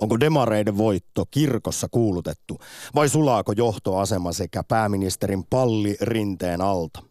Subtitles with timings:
[0.00, 2.58] Onko demareiden voitto kirkossa kuulutettu
[2.94, 7.02] vai sulaako johtoasema sekä pääministerin palli rinteen alta?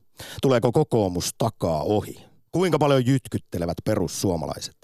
[0.42, 2.26] Tuleeko kokoomus takaa ohi?
[2.52, 4.76] Kuinka paljon jytkyttelevät perussuomalaiset?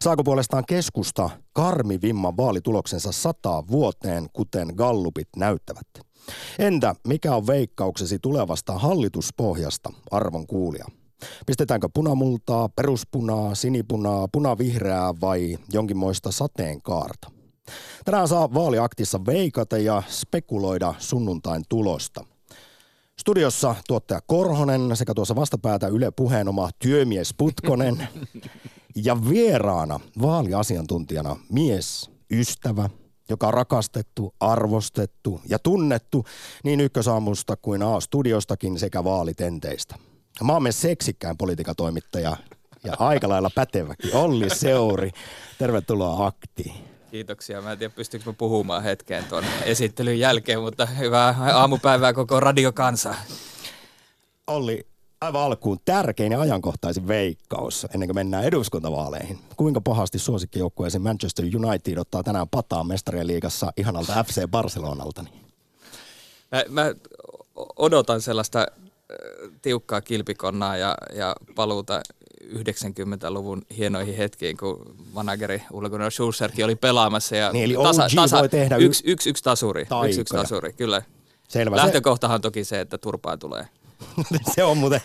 [0.00, 5.86] Saako puolestaan keskusta karmivimman vaalituloksensa sataa vuoteen, kuten gallupit näyttävät?
[6.58, 10.84] Entä mikä on veikkauksesi tulevasta hallituspohjasta, arvon kuulija?
[11.46, 17.39] Pistetäänkö punamultaa, peruspunaa, sinipunaa, punavihreää vai jonkinmoista sateenkaarta?
[18.04, 22.24] Tänään saa vaaliaktissa veikata ja spekuloida sunnuntain tulosta.
[23.20, 28.08] Studiossa tuottaja Korhonen sekä tuossa vastapäätä Yle Puheen oma työmies Putkonen
[29.04, 32.90] ja vieraana vaaliasiantuntijana mies, ystävä,
[33.28, 36.24] joka on rakastettu, arvostettu ja tunnettu
[36.64, 39.94] niin ykkösaamusta kuin A-studiostakin sekä vaalitenteistä.
[40.42, 42.36] Maamme seksikkäin politiikatoimittaja
[42.84, 45.10] ja aika lailla päteväkin Olli Seuri.
[45.58, 46.89] Tervetuloa aktiin.
[47.10, 47.62] Kiitoksia.
[47.62, 53.14] Mä en tiedä, pystyykö mä puhumaan hetkeen tuon esittelyn jälkeen, mutta hyvää aamupäivää koko radiokansa.
[54.46, 54.86] Olli,
[55.20, 59.38] aivan alkuun tärkein ja ajankohtaisin veikkaus ennen kuin mennään eduskuntavaaleihin.
[59.56, 65.24] Kuinka pahasti suosikkijoukkueesi Manchester United ottaa tänään pataa mestarien liigassa ihanalta FC Barcelonalta?
[66.52, 66.94] Mä, mä
[67.76, 68.66] odotan sellaista
[69.62, 72.00] tiukkaa kilpikonnaa ja, ja paluuta
[72.44, 77.36] 90-luvun hienoihin hetkiin, kun manageri Ole Gunnar Schulzerkin oli pelaamassa.
[77.36, 79.86] Ja niin, eli tasa, tasa, voi tehdä yksi, yksi, yksi tasuri.
[80.06, 81.02] Yksi, yksi tasuri, kyllä.
[81.48, 81.76] Selvä.
[81.76, 83.68] Lähtökohtahan on toki se, että turpaa tulee.
[84.54, 85.00] se on muuten,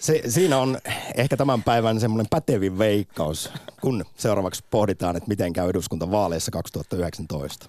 [0.00, 0.78] se, siinä on
[1.14, 3.50] ehkä tämän päivän semmoinen pätevin veikkaus,
[3.80, 7.68] kun seuraavaksi pohditaan, että miten käy eduskuntavaaleissa 2019.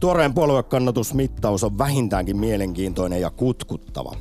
[0.00, 4.12] Tuoreen puoluekannatusmittaus on vähintäänkin mielenkiintoinen ja kutkuttava.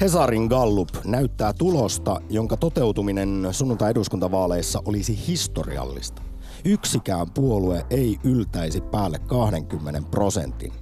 [0.00, 6.22] Hesarin Gallup näyttää tulosta, jonka toteutuminen sunnuntai-eduskuntavaaleissa olisi historiallista.
[6.64, 10.72] Yksikään puolue ei yltäisi päälle 20 prosentin.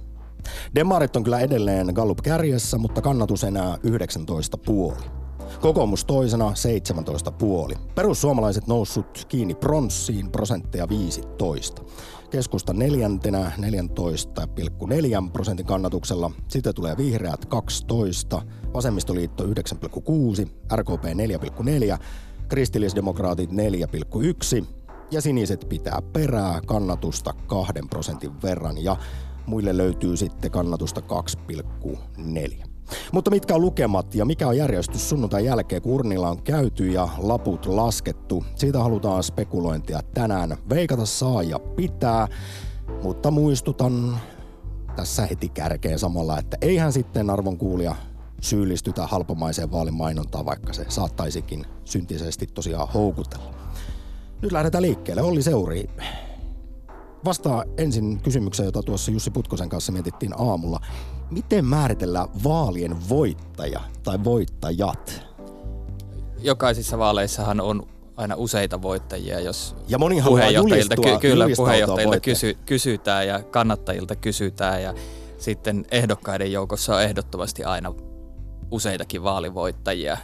[0.75, 5.03] Demarit on kyllä edelleen Gallup kärjessä, mutta kannatus enää 19 puoli.
[5.61, 7.73] Kokoomus toisena 17 puoli.
[7.95, 11.81] Perussuomalaiset noussut kiinni pronssiin prosentteja 15.
[12.29, 16.31] Keskusta neljäntenä 14,4 prosentin kannatuksella.
[16.47, 18.41] Sitten tulee vihreät 12,
[18.73, 19.51] vasemmistoliitto 9,6,
[20.75, 21.97] RKP 4,4,
[22.47, 24.65] kristillisdemokraatit 4,1
[25.11, 28.97] ja siniset pitää perää kannatusta 2 prosentin verran ja
[29.45, 32.68] muille löytyy sitten kannatusta 2,4.
[33.11, 37.09] Mutta mitkä on lukemat ja mikä on järjestys sunnuntain jälkeen, kun urnilla on käyty ja
[37.17, 38.45] laput laskettu?
[38.55, 40.57] Siitä halutaan spekulointia tänään.
[40.69, 42.27] Veikata saa ja pitää,
[43.03, 44.17] mutta muistutan
[44.95, 47.95] tässä heti kärkeen samalla, että eihän sitten arvon kuulija
[48.41, 53.53] syyllistytä halpamaiseen vaalimainontaan, vaikka se saattaisikin syntisesti tosiaan houkutella.
[54.41, 55.21] Nyt lähdetään liikkeelle.
[55.21, 55.89] Olli Seuri,
[57.25, 60.79] vastaa ensin kysymykseen, jota tuossa Jussi Putkosen kanssa mietittiin aamulla.
[61.31, 65.21] Miten määritellään vaalien voittaja tai voittajat?
[66.41, 67.87] Jokaisissa vaaleissahan on
[68.17, 74.83] aina useita voittajia, jos ja moni puheenjohtajilta, ky- kyllä, puheenjohtajilta kysy- kysytään ja kannattajilta kysytään
[74.83, 74.93] ja
[75.37, 77.93] sitten ehdokkaiden joukossa on ehdottomasti aina
[78.71, 80.17] useitakin vaalivoittajia.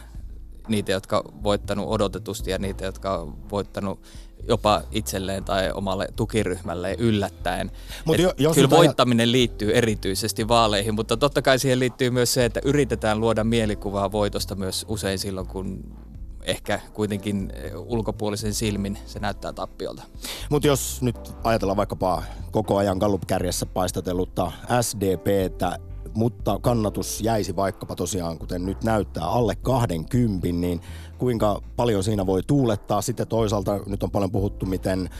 [0.68, 4.00] Niitä, jotka on voittanut odotetusti ja niitä, jotka on voittanut
[4.48, 7.70] jopa itselleen tai omalle tukiryhmälleen yllättäen.
[8.04, 12.44] Mut jo, jos kyllä voittaminen liittyy erityisesti vaaleihin, mutta totta kai siihen liittyy myös se,
[12.44, 15.96] että yritetään luoda mielikuvaa voitosta myös usein silloin, kun
[16.42, 17.52] ehkä kuitenkin
[17.86, 20.02] ulkopuolisen silmin se näyttää tappiolta.
[20.50, 25.78] Mutta jos nyt ajatellaan vaikkapa koko ajan Gallup-kärjessä paistatelutta SDPtä,
[26.14, 30.80] mutta kannatus jäisi vaikkapa tosiaan, kuten nyt näyttää, alle 20, niin
[31.18, 33.02] kuinka paljon siinä voi tuulettaa.
[33.02, 35.10] Sitten toisaalta nyt on paljon puhuttu, miten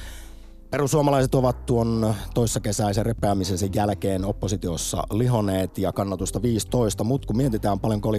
[0.70, 3.04] Perussuomalaiset ovat tuon toissakesäisen
[3.44, 8.19] sen jälkeen oppositiossa lihoneet ja kannatusta 15, mutta kun mietitään paljonko oli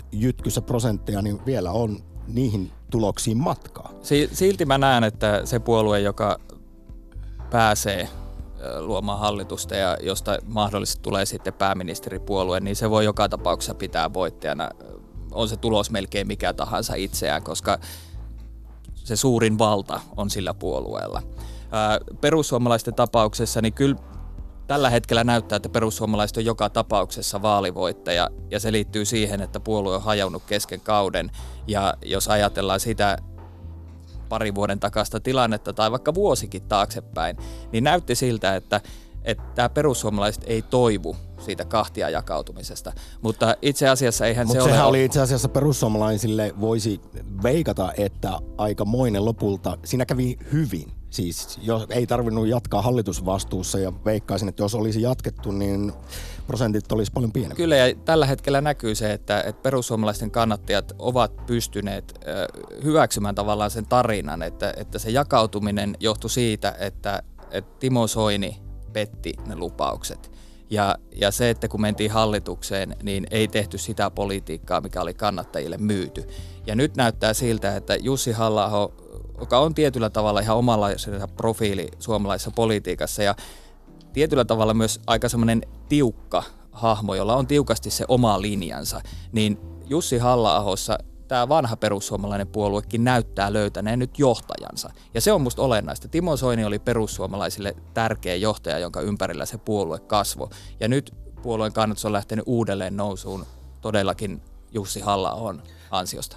[0.00, 3.92] 2011-2015 jytkyssä prosentteja, niin vielä on niihin tuloksiin matkaa.
[4.32, 6.36] Silti mä näen, että se puolue, joka
[7.50, 8.08] pääsee
[8.80, 14.70] luomaan hallitusta ja josta mahdollisesti tulee sitten pääministeripuolue, niin se voi joka tapauksessa pitää voittajana.
[15.32, 17.78] On se tulos melkein mikä tahansa itseään, koska
[18.94, 21.22] se suurin valta on sillä puolueella.
[22.20, 23.96] Perussuomalaisten tapauksessa niin kyllä
[24.66, 29.94] tällä hetkellä näyttää, että perussuomalaiset on joka tapauksessa vaalivoittaja ja se liittyy siihen, että puolue
[29.94, 31.30] on hajonnut kesken kauden
[31.66, 33.18] ja jos ajatellaan sitä
[34.28, 37.36] pari vuoden takasta tilannetta tai vaikka vuosikin taaksepäin,
[37.72, 38.80] niin näytti siltä, että,
[39.24, 42.92] että perussuomalaiset ei toivu siitä kahtia jakautumisesta.
[43.22, 44.88] Mutta itse asiassa eihän Mut se sehän ole...
[44.88, 47.00] oli itse asiassa perussuomalaisille voisi
[47.42, 50.92] veikata, että aika moinen lopulta, siinä kävi hyvin.
[51.10, 55.92] Siis jos ei tarvinnut jatkaa hallitusvastuussa ja veikkaisin, että jos olisi jatkettu, niin
[56.46, 57.56] prosentit olisi paljon pienempiä.
[57.56, 62.20] Kyllä ja tällä hetkellä näkyy se, että, että perussuomalaisten kannattajat ovat pystyneet
[62.84, 68.61] hyväksymään tavallaan sen tarinan, että, että se jakautuminen johtui siitä, että, että Timo Soini
[68.92, 70.32] petti ne lupaukset.
[70.70, 75.78] Ja, ja se, että kun mentiin hallitukseen, niin ei tehty sitä politiikkaa, mikä oli kannattajille
[75.78, 76.28] myyty.
[76.66, 78.90] Ja nyt näyttää siltä, että Jussi halla
[79.40, 83.34] joka on tietyllä tavalla ihan omanlaisensa profiili suomalaisessa politiikassa ja
[84.12, 86.42] tietyllä tavalla myös aika semmoinen tiukka
[86.72, 89.00] hahmo, jolla on tiukasti se oma linjansa,
[89.32, 90.56] niin Jussi halla
[91.32, 94.90] tämä vanha perussuomalainen puoluekin näyttää löytäneen nyt johtajansa.
[95.14, 96.08] Ja se on musta olennaista.
[96.08, 100.48] Timo Soini oli perussuomalaisille tärkeä johtaja, jonka ympärillä se puolue kasvoi.
[100.80, 103.46] Ja nyt puolueen kannatus on lähtenyt uudelleen nousuun
[103.80, 104.42] todellakin
[104.72, 106.36] Jussi halla on ansiosta.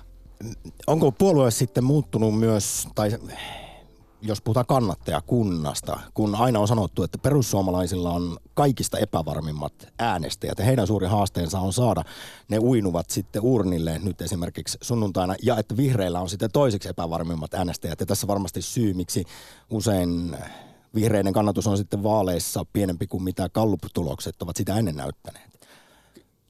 [0.88, 3.12] Onko puolue sitten muuttunut myös, tai
[4.28, 10.88] jos puhutaan kannattajakunnasta, kun aina on sanottu, että perussuomalaisilla on kaikista epävarmimmat äänestäjät ja heidän
[10.88, 12.04] suuri haasteensa on saada
[12.50, 18.00] ne uinuvat sitten urnille nyt esimerkiksi sunnuntaina ja että vihreillä on sitten toiseksi epävarmimmat äänestäjät
[18.00, 19.24] ja tässä varmasti syy, miksi
[19.70, 20.38] usein
[20.96, 25.56] vihreiden kannatus on sitten vaaleissa pienempi kuin mitä kalluptulokset ovat sitä ennen näyttäneet.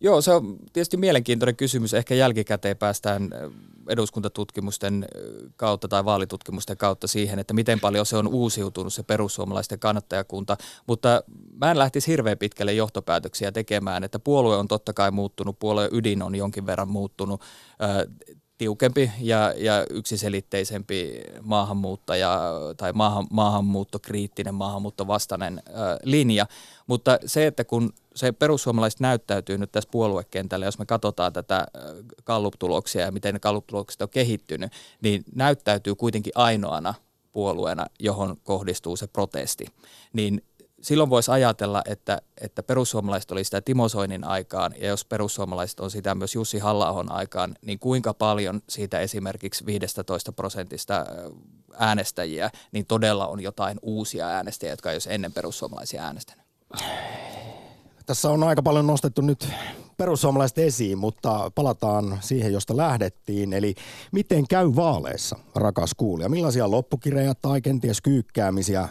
[0.02, 1.94] Joo, se on tietysti mielenkiintoinen kysymys.
[1.94, 3.30] Ehkä jälkikäteen päästään
[3.90, 5.06] eduskuntatutkimusten
[5.56, 10.58] kautta tai vaalitutkimusten kautta siihen, että miten paljon se on uusiutunut se perussuomalaisten kannattajakunta.
[10.88, 11.24] Mutta
[11.62, 16.22] mä en lähtisi hirveän pitkälle johtopäätöksiä tekemään, että puolue on totta kai muuttunut, puolueen ydin
[16.22, 17.42] on jonkin verran muuttunut
[18.58, 22.42] tiukempi ja, ja yksiselitteisempi maahanmuuttaja
[22.78, 25.72] tai maahan, maahanmuuttokriittinen, maahanmuuttovastainen ö,
[26.04, 26.46] linja.
[26.88, 31.68] Mutta se, että kun se perussuomalaiset näyttäytyy nyt tässä puoluekentällä, jos me katsotaan tätä
[32.24, 34.72] kalluptuloksia ja miten ne kalluptulokset on kehittynyt,
[35.02, 36.94] niin näyttäytyy kuitenkin ainoana
[37.32, 39.66] puolueena, johon kohdistuu se protesti.
[40.14, 40.42] Niin
[40.82, 45.92] silloin voisi ajatella, että, että perussuomalaiset oli sitä Timo Soinin aikaan, ja jos perussuomalaiset on
[45.92, 51.06] sitä myös Jussi halla aikaan, niin kuinka paljon siitä esimerkiksi 15 prosentista
[51.78, 56.46] äänestäjiä, niin todella on jotain uusia äänestäjiä, jotka ei olisi ennen perussuomalaisia äänestänyt?
[58.06, 59.50] Tässä on aika paljon nostettu nyt
[59.98, 63.54] perussuomalaiset esiin, mutta palataan siihen, josta lähdettiin.
[63.54, 63.76] Eli
[64.12, 66.30] miten käy vaaleissa, rakas kuulija?
[66.30, 68.90] Millaisia loppukirjoja tai kenties kyykkäämisiä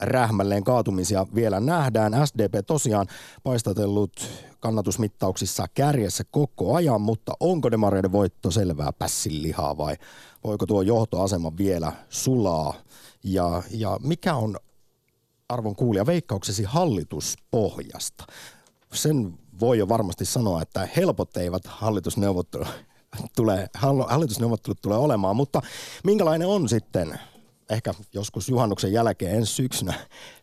[0.00, 2.26] rähmälleen kaatumisia vielä nähdään.
[2.26, 3.06] SDP tosiaan
[3.42, 4.28] paistatellut
[4.60, 9.96] kannatusmittauksissa kärjessä koko ajan, mutta onko demareiden voitto selvää pässilihaa vai
[10.44, 12.74] voiko tuo johtoasema vielä sulaa?
[13.24, 14.56] Ja, ja mikä on
[15.48, 18.24] arvon kuulija veikkauksesi hallituspohjasta?
[18.92, 22.68] Sen voi jo varmasti sanoa, että helpot eivät hallitusneuvottelut
[23.36, 23.66] tulee,
[24.08, 25.62] hallitusneuvottelut tulee olemaan, mutta
[26.04, 27.20] minkälainen on sitten
[27.70, 29.94] ehkä joskus juhannuksen jälkeen ensi syksynä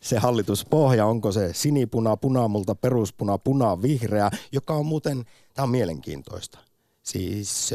[0.01, 6.59] se hallituspohja, onko se sinipuna, punamulta, peruspuna, puna, vihreä, joka on muuten, tämä on mielenkiintoista.
[7.03, 7.73] Siis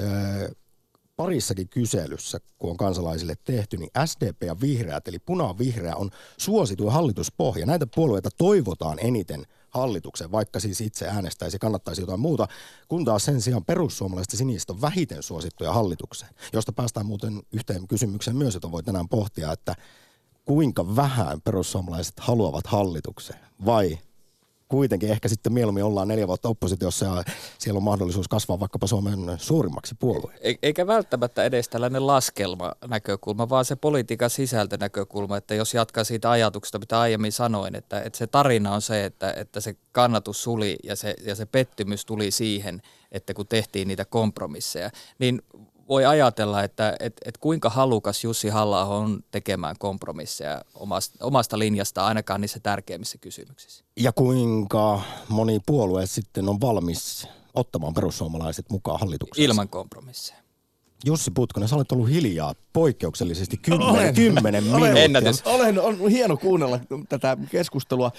[1.22, 7.67] parissakin kyselyssä, kun on kansalaisille tehty, niin SDP ja vihreät, eli puna-vihreä on suosituin hallituspohja.
[7.67, 12.48] Näitä puolueita toivotaan eniten– hallituksen, vaikka siis itse äänestäisi, kannattaisi jotain muuta,
[12.89, 18.36] kun taas sen sijaan perussuomalaiset sinistä on vähiten suosittuja hallitukseen, josta päästään muuten yhteen kysymykseen
[18.36, 19.74] myös, jota voi tänään pohtia, että
[20.44, 23.98] kuinka vähän perussuomalaiset haluavat hallitukseen vai
[24.70, 27.24] kuitenkin ehkä sitten mieluummin ollaan neljä vuotta oppositiossa ja
[27.58, 30.58] siellä on mahdollisuus kasvaa vaikkapa Suomen suurimmaksi puolueeksi.
[30.62, 37.00] Eikä välttämättä edes tällainen laskelma-näkökulma, vaan se politiikan sisältönäkökulma, että jos jatkaa siitä ajatuksesta, mitä
[37.00, 41.15] aiemmin sanoin, että, että se tarina on se, että, että se kannatus suli ja se,
[41.24, 45.43] ja se pettymys tuli siihen, että kun tehtiin niitä kompromisseja, niin
[45.91, 52.06] voi ajatella, että et, et kuinka halukas Jussi halla on tekemään kompromisseja omasta, omasta linjasta
[52.06, 53.85] ainakaan niissä tärkeimmissä kysymyksissä.
[53.97, 59.44] Ja kuinka moni puolue sitten on valmis ottamaan perussuomalaiset mukaan hallitukseen?
[59.44, 60.41] Ilman kompromisseja.
[61.04, 65.52] Jussi Putkonen, sä olet ollut hiljaa poikkeuksellisesti kymmenen, kymmenen olen, minuuttia.
[65.52, 68.10] Olen, on hieno kuunnella tätä keskustelua.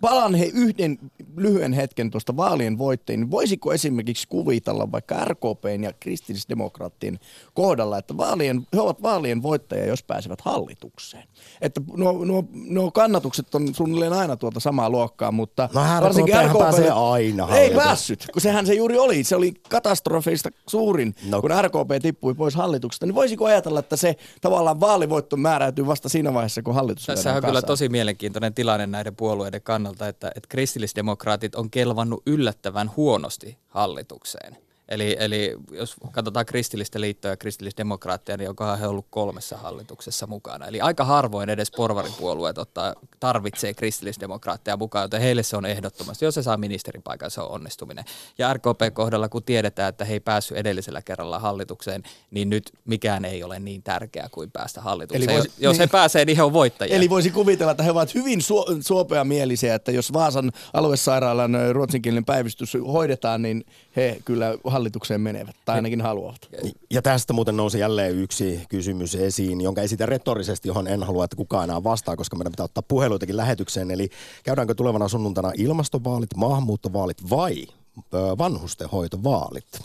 [0.00, 0.98] Palaan he yhden
[1.36, 3.30] lyhyen hetken tuosta vaalien voitteen.
[3.30, 7.18] Voisiko esimerkiksi kuvitella vaikka RKPn ja kristillisdemokraattien
[7.54, 11.24] kohdalla, että vaalien, he ovat vaalien voittajia, jos pääsevät hallitukseen?
[11.60, 16.46] Että nuo, nuo, nuo kannatukset on suunnilleen aina tuota samaa luokkaa, mutta No varsinkin RKP
[16.46, 19.24] RKP pääsee aina Ei päässyt, kun sehän se juuri oli.
[19.24, 21.40] Se oli katastrofeista suurin, no.
[21.40, 23.06] kun RKP tippui pois hallituksesta.
[23.06, 27.42] Niin voisiko ajatella, että se tavallaan vaalivoitto määräytyy vasta siinä vaiheessa, kun hallitus Tässä on
[27.42, 34.67] kyllä tosi mielenkiintoinen tilanne näiden puolueiden kannalta, että, että kristillisdemokraatit on kelvannut yllättävän huonosti hallitukseen.
[34.88, 40.66] Eli, eli jos katsotaan kristillistä liittoa ja kristillisdemokraattia, niin onkohan he ollut kolmessa hallituksessa mukana.
[40.66, 46.24] Eli aika harvoin edes porvaripuolueet ottaa, tarvitsee kristillisdemokraattia mukaan, joten heille se on ehdottomasti.
[46.24, 48.04] Jos se saa ministeripaikan, se on onnistuminen.
[48.38, 53.42] Ja RKP-kohdalla, kun tiedetään, että he ei päässyt edellisellä kerralla hallitukseen, niin nyt mikään ei
[53.42, 55.30] ole niin tärkeää kuin päästä hallitukseen.
[55.30, 55.90] Eli voisi- jos, jos he niin.
[55.90, 56.96] pääsee, niin he on voittajia.
[56.96, 62.76] Eli voisi kuvitella, että he ovat hyvin suo- suopeamielisiä, että jos Vaasan aluesairaalan ruotsinkielinen päivystys
[62.92, 63.64] hoidetaan, niin
[63.96, 66.48] he kyllä hallitukseen menevät, tai ainakin haluavat.
[66.90, 71.36] Ja tästä muuten nousi jälleen yksi kysymys esiin, jonka esitän retorisesti, johon en halua, että
[71.36, 73.90] kukaan enää vastaa, koska meidän pitää ottaa puheluitakin lähetykseen.
[73.90, 74.08] Eli
[74.44, 77.66] käydäänkö tulevana sunnuntaina ilmastovaalit, maahanmuuttovaalit vai
[77.96, 79.80] ö, vanhustenhoitovaalit?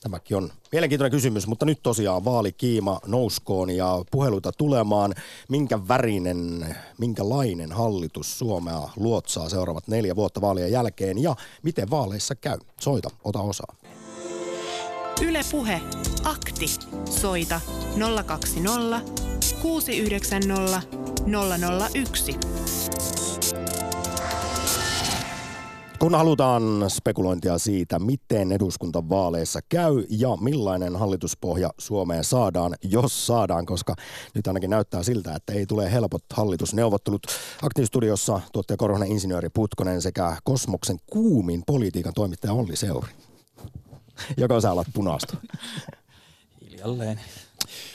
[0.00, 5.14] Tämäkin on mielenkiintoinen kysymys, mutta nyt tosiaan vaalikiima nouskoon ja puheluita tulemaan.
[5.48, 12.58] Minkä värinen, minkälainen hallitus Suomea luotsaa seuraavat neljä vuotta vaalien jälkeen ja miten vaaleissa käy?
[12.80, 13.74] Soita, ota osaa.
[15.22, 15.80] Yle Puhe.
[16.24, 16.66] Akti.
[17.10, 17.60] Soita
[18.26, 19.00] 020
[19.62, 20.82] 690
[21.94, 22.36] 001.
[25.98, 33.94] Kun halutaan spekulointia siitä, miten eduskuntavaaleissa käy ja millainen hallituspohja Suomeen saadaan, jos saadaan, koska
[34.34, 37.26] nyt ainakin näyttää siltä, että ei tule helpot hallitusneuvottelut.
[37.62, 43.27] Aktiivistudiossa tuottaja Korhonen insinööri Putkonen sekä Kosmoksen kuumin politiikan toimittaja Olli Seuri.
[44.36, 45.36] Joko sä alat punaista?
[46.70, 47.20] Hiljalleen.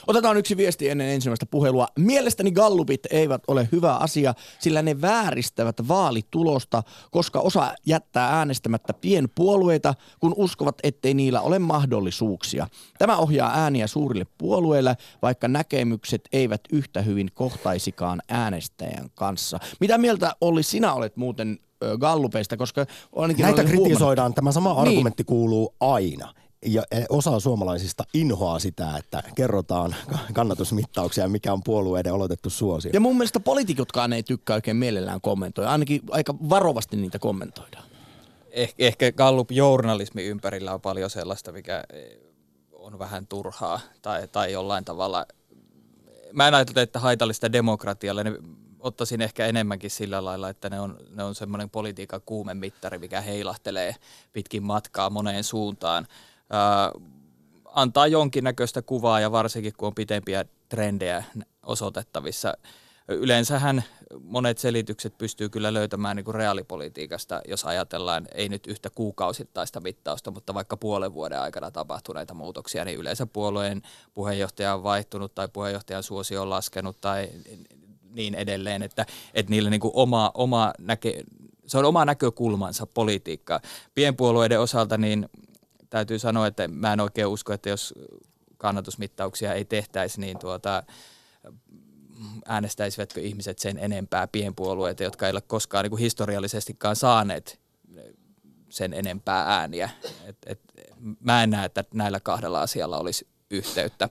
[0.06, 1.88] Otetaan yksi viesti ennen ensimmäistä puhelua.
[1.98, 9.94] Mielestäni gallupit eivät ole hyvä asia, sillä ne vääristävät vaalitulosta, koska osa jättää äänestämättä pienpuolueita,
[10.20, 12.68] kun uskovat, ettei niillä ole mahdollisuuksia.
[12.98, 19.58] Tämä ohjaa ääniä suurille puolueille, vaikka näkemykset eivät yhtä hyvin kohtaisikaan äänestäjän kanssa.
[19.80, 21.58] Mitä mieltä Olli sinä olet muuten
[22.00, 22.86] gallupeista, koska
[23.16, 24.80] ainakin Näitä huomannut- kritisoidaan, tämä sama Niin.
[24.88, 26.34] argumentti kuuluu aina.
[26.66, 29.94] Ja osa suomalaisista inhoaa sitä, että kerrotaan
[30.32, 32.90] kannatusmittauksia, mikä on puolueiden oletettu suosio.
[32.94, 35.70] Ja mun mielestä poliitikotkaan ei tykkää oikein mielellään kommentoida.
[35.70, 37.84] Ainakin aika varovasti niitä kommentoidaan.
[38.50, 42.18] Eh, ehkä Gallup-journalismi ympärillä on paljon sellaista, mikä eh,
[42.72, 45.26] on vähän turhaa tai, tai jollain tavalla.
[46.32, 48.24] Mä en ajattele, että haitallista demokratialle.
[48.84, 53.94] Ottaisin ehkä enemmänkin sillä lailla, että ne on, ne on semmoinen politiikan kuumemittari, mikä heilahtelee
[54.32, 56.06] pitkin matkaa moneen suuntaan.
[56.50, 56.92] Ää,
[57.64, 61.24] antaa jonkinnäköistä kuvaa ja varsinkin kun on pitempiä trendejä
[61.62, 62.54] osoitettavissa.
[63.08, 63.84] Yleensähän
[64.20, 70.30] monet selitykset pystyy kyllä löytämään niin kuin reaalipolitiikasta, jos ajatellaan ei nyt yhtä kuukausittaista mittausta,
[70.30, 73.82] mutta vaikka puolen vuoden aikana tapahtuneita muutoksia, niin yleensä puolueen
[74.14, 77.28] puheenjohtaja on vaihtunut tai puheenjohtajan suosio on laskenut tai
[78.14, 81.22] niin edelleen, että, että niillä niin kuin oma, oma näke,
[81.66, 83.60] se on oma näkökulmansa politiikkaa.
[83.94, 85.28] Pienpuolueiden osalta niin
[85.90, 87.94] täytyy sanoa, että mä en oikein usko, että jos
[88.56, 90.82] kannatusmittauksia ei tehtäisi, niin tuota,
[92.48, 97.60] äänestäisivätkö ihmiset sen enempää pienpuolueita, jotka ei ole koskaan niin kuin historiallisestikaan saaneet
[98.68, 99.90] sen enempää ääniä.
[100.24, 100.60] Et, et,
[101.20, 104.08] mä en näe, että näillä kahdella asialla olisi yhteyttä.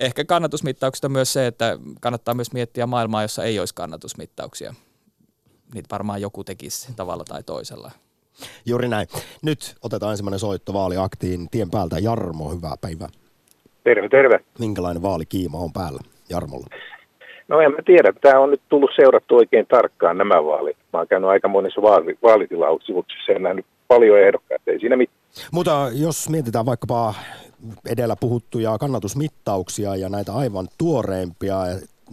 [0.00, 4.74] Ehkä kannatusmittauksista myös se, että kannattaa myös miettiä maailmaa, jossa ei olisi kannatusmittauksia.
[5.74, 7.90] Niitä varmaan joku tekisi tavalla tai toisella.
[8.66, 9.06] Juuri näin.
[9.42, 11.98] Nyt otetaan ensimmäinen soitto vaaliaktiin tien päältä.
[11.98, 13.08] Jarmo, hyvää päivää.
[13.84, 14.40] Terve, terve.
[14.58, 16.00] Minkälainen vaalikiima on päällä
[16.30, 16.66] Jarmolla?
[17.48, 18.12] No en mä tiedä.
[18.20, 20.76] Tämä on nyt tullut seurattu oikein tarkkaan nämä vaalit.
[20.92, 24.70] Mä oon käynyt aika monissa vaali, vaalitilauksivuksissa ja nähnyt paljon ehdokkaita.
[24.70, 25.18] Ei siinä mitään.
[25.52, 27.14] Mutta jos mietitään vaikkapa
[27.86, 31.58] edellä puhuttuja kannatusmittauksia ja näitä aivan tuoreimpia,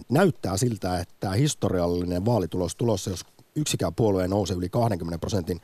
[0.10, 5.62] näyttää siltä, että historiallinen vaalitulos tulossa, jos yksikään puolue nousee yli 20 prosentin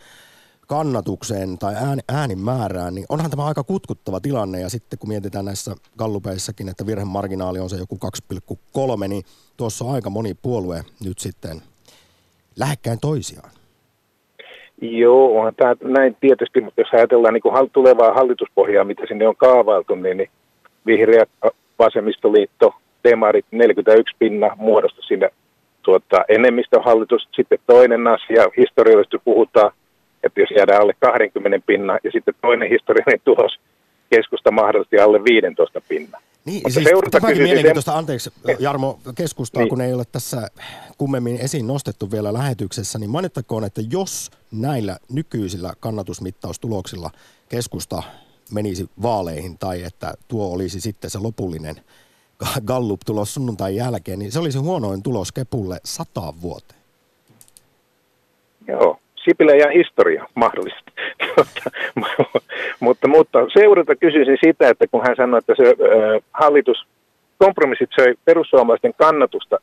[0.67, 4.59] kannatukseen tai ääni, äänin määrään, niin onhan tämä aika kutkuttava tilanne.
[4.59, 7.99] Ja sitten kun mietitään näissä gallupeissakin, että virhemarginaali on se joku
[9.01, 9.23] 2,3, niin
[9.57, 11.61] tuossa on aika moni puolue nyt sitten
[12.55, 13.51] lähekkäin toisiaan.
[14.81, 19.35] Joo, onhan tämä näin tietysti, mutta jos ajatellaan niin kuin tulevaa hallituspohjaa, mitä sinne on
[19.35, 20.29] kaavailtu, niin, niin
[20.85, 21.29] vihreät,
[21.79, 25.29] vasemmistoliitto, demarit 41 pinna muodosta sinne
[25.81, 27.27] tuota, enemmistöhallitus.
[27.35, 29.71] Sitten toinen asia, historiallisesti puhutaan,
[30.23, 33.59] että jos jäädään alle 20 pinna, ja sitten toinen historiallinen tulos,
[34.09, 36.19] keskusta mahdollisesti alle 15 pinna.
[36.49, 39.69] Niin, Mutta siis tämäkin mielenkiintoista, anteeksi Jarmo, keskustaa, niin.
[39.69, 40.47] kun ei ole tässä
[40.97, 47.11] kummemmin esiin nostettu vielä lähetyksessä, niin mainittakoon, että jos näillä nykyisillä kannatusmittaustuloksilla
[47.49, 48.03] keskusta
[48.51, 51.75] menisi vaaleihin tai että tuo olisi sitten se lopullinen
[52.65, 56.79] Gallup-tulos sunnuntain jälkeen, niin se olisi huonoin tulos Kepulle sataan vuoteen.
[58.67, 58.98] Joo,
[59.29, 60.91] Sipilä ja historia mahdollisesti.
[62.79, 66.87] mutta, mutta seurata kysyisin sitä, että kun hän sanoi, että se äh, hallitus,
[67.37, 69.57] kompromissit söi perussuomalaisten kannatusta,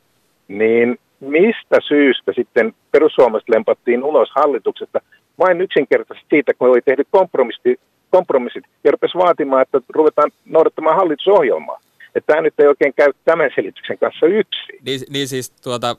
[0.47, 4.99] niin mistä syystä sitten perussuomalaiset lempattiin ulos hallituksesta
[5.39, 11.79] vain yksinkertaisesti siitä, kun oli tehty kompromissi, kompromissit ja rupesi vaatimaan, että ruvetaan noudattamaan hallitusohjelmaa.
[12.15, 14.61] Että tämä nyt ei oikein käy tämän selityksen kanssa yksi.
[14.85, 15.95] Niin, niin siis tuota,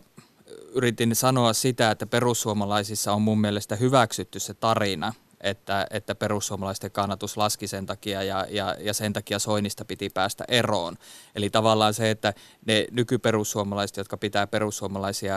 [0.73, 7.37] yritin sanoa sitä, että perussuomalaisissa on mun mielestä hyväksytty se tarina, että, että perussuomalaisten kannatus
[7.37, 10.97] laski sen takia ja, ja, ja sen takia Soinista piti päästä eroon.
[11.35, 12.35] Eli tavallaan se, että
[12.67, 15.37] ne nykyperussuomalaiset, jotka pitää perussuomalaisia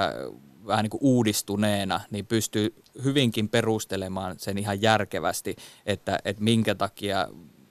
[0.68, 7.28] vähän niin kuin uudistuneena, niin pystyy hyvinkin perustelemaan sen ihan järkevästi, että, että minkä takia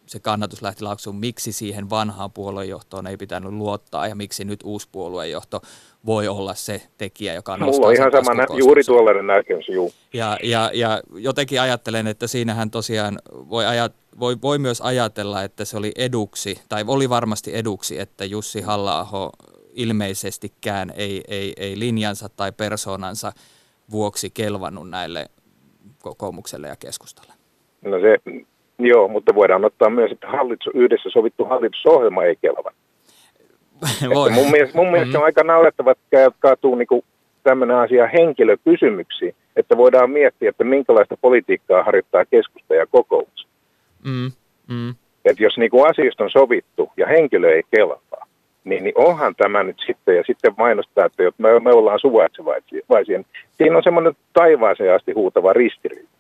[0.07, 4.89] se kannatus lähti laksuun, miksi siihen vanhaan puoluejohtoon ei pitänyt luottaa ja miksi nyt uusi
[4.93, 5.63] puoluejohto
[6.07, 9.93] voi olla se tekijä, joka nostaa Mulla on ihan sama, nä- juuri tuollainen näkemys, juu.
[10.13, 15.65] Ja, ja, ja jotenkin ajattelen, että siinähän tosiaan voi, ajat, voi, voi myös ajatella, että
[15.65, 19.07] se oli eduksi, tai oli varmasti eduksi, että Jussi halla
[19.75, 23.33] ilmeisestikään ei, ei, ei linjansa tai persoonansa
[23.91, 25.27] vuoksi kelvannut näille
[26.03, 27.33] kokoomukselle ja keskustalle.
[27.85, 28.17] No se,
[28.79, 32.90] joo, mutta voidaan ottaa myös, että hallitus, yhdessä sovittu hallitusohjelma ei kelvannut.
[34.15, 34.31] Voi.
[34.31, 35.21] Mun mielestä, mun mielestä mm.
[35.21, 37.05] on aika naurettava, että kaatuu niin
[37.43, 43.47] tämmöinen asia henkilökysymyksiin, että voidaan miettiä, että minkälaista politiikkaa harjoittaa keskusta ja kokoomus.
[44.05, 44.31] Mm.
[44.69, 44.95] Mm.
[45.25, 48.27] Että jos niin kuin asioista on sovittu ja henkilö ei kelpaa,
[48.65, 53.25] niin, niin onhan tämä nyt sitten, ja sitten mainostaa, että me, me ollaan suvaitsevaisia.
[53.57, 56.20] Siinä on semmoinen taivaaseen asti huutava ristiriita.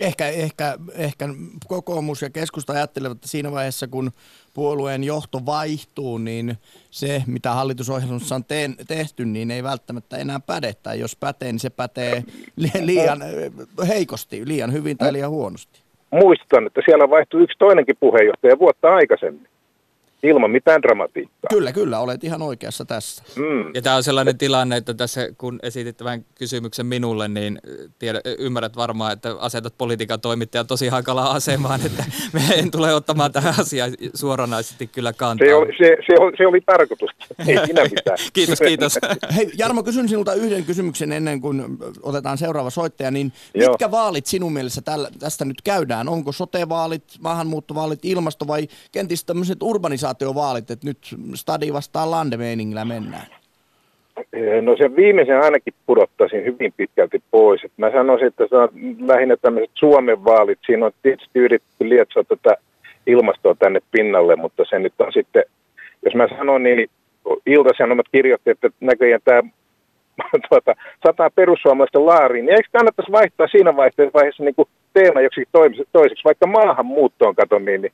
[0.00, 1.28] Ehkä, ehkä, ehkä
[1.68, 4.10] kokoomus ja keskusta ajattelevat, että siinä vaiheessa, kun
[4.54, 6.56] puolueen johto vaihtuu, niin
[6.90, 10.72] se, mitä hallitusohjelmassa on teen, tehty, niin ei välttämättä enää päde.
[10.82, 12.24] Tai jos pätee, niin se pätee
[12.80, 13.22] liian
[13.88, 15.82] heikosti, liian hyvin tai liian huonosti.
[16.10, 19.48] Muistan, että siellä vaihtui yksi toinenkin puheenjohtaja vuotta aikaisemmin
[20.24, 21.48] ilman mitään dramatiikkaa.
[21.50, 23.24] Kyllä, kyllä, olet ihan oikeassa tässä.
[23.36, 23.70] Mm.
[23.74, 27.58] Ja tämä on sellainen tilanne, että tässä kun esitit tämän kysymyksen minulle, niin
[27.98, 33.32] tiedä, ymmärrät varmaan, että asetat politiikan toimittajan tosi hankalaa asemaan, että me en tule ottamaan
[33.32, 35.46] tähän asiaan suoranaisesti kyllä kantaa.
[35.46, 37.10] Se oli, se, se oli, se oli tarkoitus,
[37.48, 38.18] ei sinä mitään.
[38.32, 38.98] kiitos, kiitos.
[39.36, 43.68] Hei Jarmo, kysyn sinulta yhden kysymyksen ennen kuin otetaan seuraava soittaja, niin Joo.
[43.68, 46.08] mitkä vaalit sinun mielessä tällä, tästä nyt käydään?
[46.08, 50.13] Onko sote-vaalit, maahanmuuttovaalit, ilmasto vai kenties tämmöiset urbanisaatiot?
[50.34, 50.98] Vaalit, että nyt
[51.34, 53.26] stadi vastaan landemeiningillä mennään?
[54.62, 57.64] No sen viimeisen ainakin pudottaisin hyvin pitkälti pois.
[57.64, 58.68] Et mä sanoisin, että se on
[59.00, 60.58] lähinnä tämmöiset Suomen vaalit.
[60.66, 62.56] Siinä on tietysti yritetty lietsoa tätä
[63.06, 65.44] ilmastoa tänne pinnalle, mutta se nyt on sitten,
[66.04, 66.90] jos mä sanon niin,
[67.46, 69.42] Ilta-Sanomat kirjoitti, että näköjään tämä
[70.48, 70.74] tuota,
[71.06, 75.48] sataa perussuomalaisten laariin, niin eikö kannattaisi vaihtaa siinä vaiheessa niin kuin teema joksikin
[75.92, 77.92] toiseksi, vaikka maahanmuuttoon katon niin, niin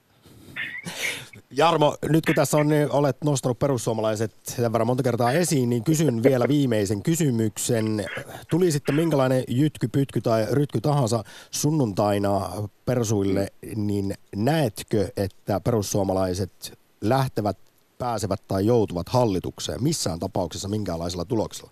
[1.50, 5.84] Jarmo, nyt kun tässä on, niin olet nostanut perussuomalaiset sen verran monta kertaa esiin, niin
[5.84, 8.04] kysyn vielä viimeisen kysymyksen.
[8.50, 12.50] Tuli sitten minkälainen jytky, pytky tai rytky tahansa sunnuntaina
[12.86, 17.56] persuille, niin näetkö, että perussuomalaiset lähtevät,
[17.98, 21.70] pääsevät tai joutuvat hallitukseen missään tapauksessa minkälaisella tuloksella?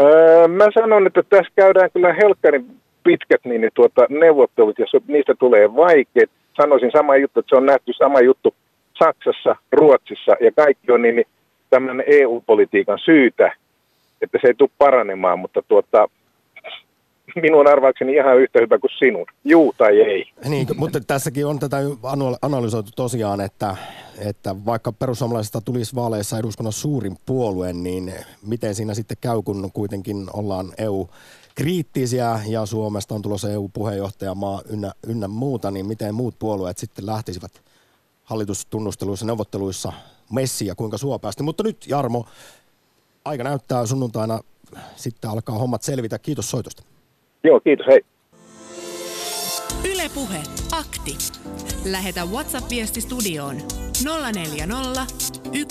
[0.00, 5.34] Öö, mä sanon, että tässä käydään kyllä helkkarin pitkät niin, niin tuota, neuvottelut ja niistä
[5.38, 8.54] tulee vaikeat sanoisin sama juttu, että se on nähty sama juttu
[8.98, 11.26] Saksassa, Ruotsissa ja kaikki on niin, niin
[11.70, 13.52] tämmöinen EU-politiikan syytä,
[14.22, 16.08] että se ei tule paranemaan, mutta tuota,
[17.42, 20.24] minun arvaakseni ihan yhtä hyvä kuin sinun, juu tai ei.
[20.48, 21.76] Niin, mutta tässäkin on tätä
[22.42, 23.76] analysoitu tosiaan, että,
[24.28, 28.12] että vaikka perussuomalaisista tulisi vaaleissa eduskunnan suurin puolue, niin
[28.46, 31.08] miten siinä sitten käy, kun kuitenkin ollaan EU
[31.54, 37.62] kriittisiä ja Suomesta on tulossa EU-puheenjohtajamaa ynnä, ynnä muuta, niin miten muut puolueet sitten lähtisivät
[38.22, 39.92] hallitustunnusteluissa, neuvotteluissa
[40.32, 41.42] messiin ja kuinka sua päästä.
[41.42, 42.26] Mutta nyt Jarmo,
[43.24, 44.40] aika näyttää sunnuntaina,
[44.96, 46.18] sitten alkaa hommat selvitä.
[46.18, 46.82] Kiitos soitosta.
[47.44, 48.00] Joo, kiitos, hei.
[49.94, 51.18] Ylepuhe akti.
[51.84, 53.56] Lähetä WhatsApp-viesti studioon
[54.34, 55.06] 040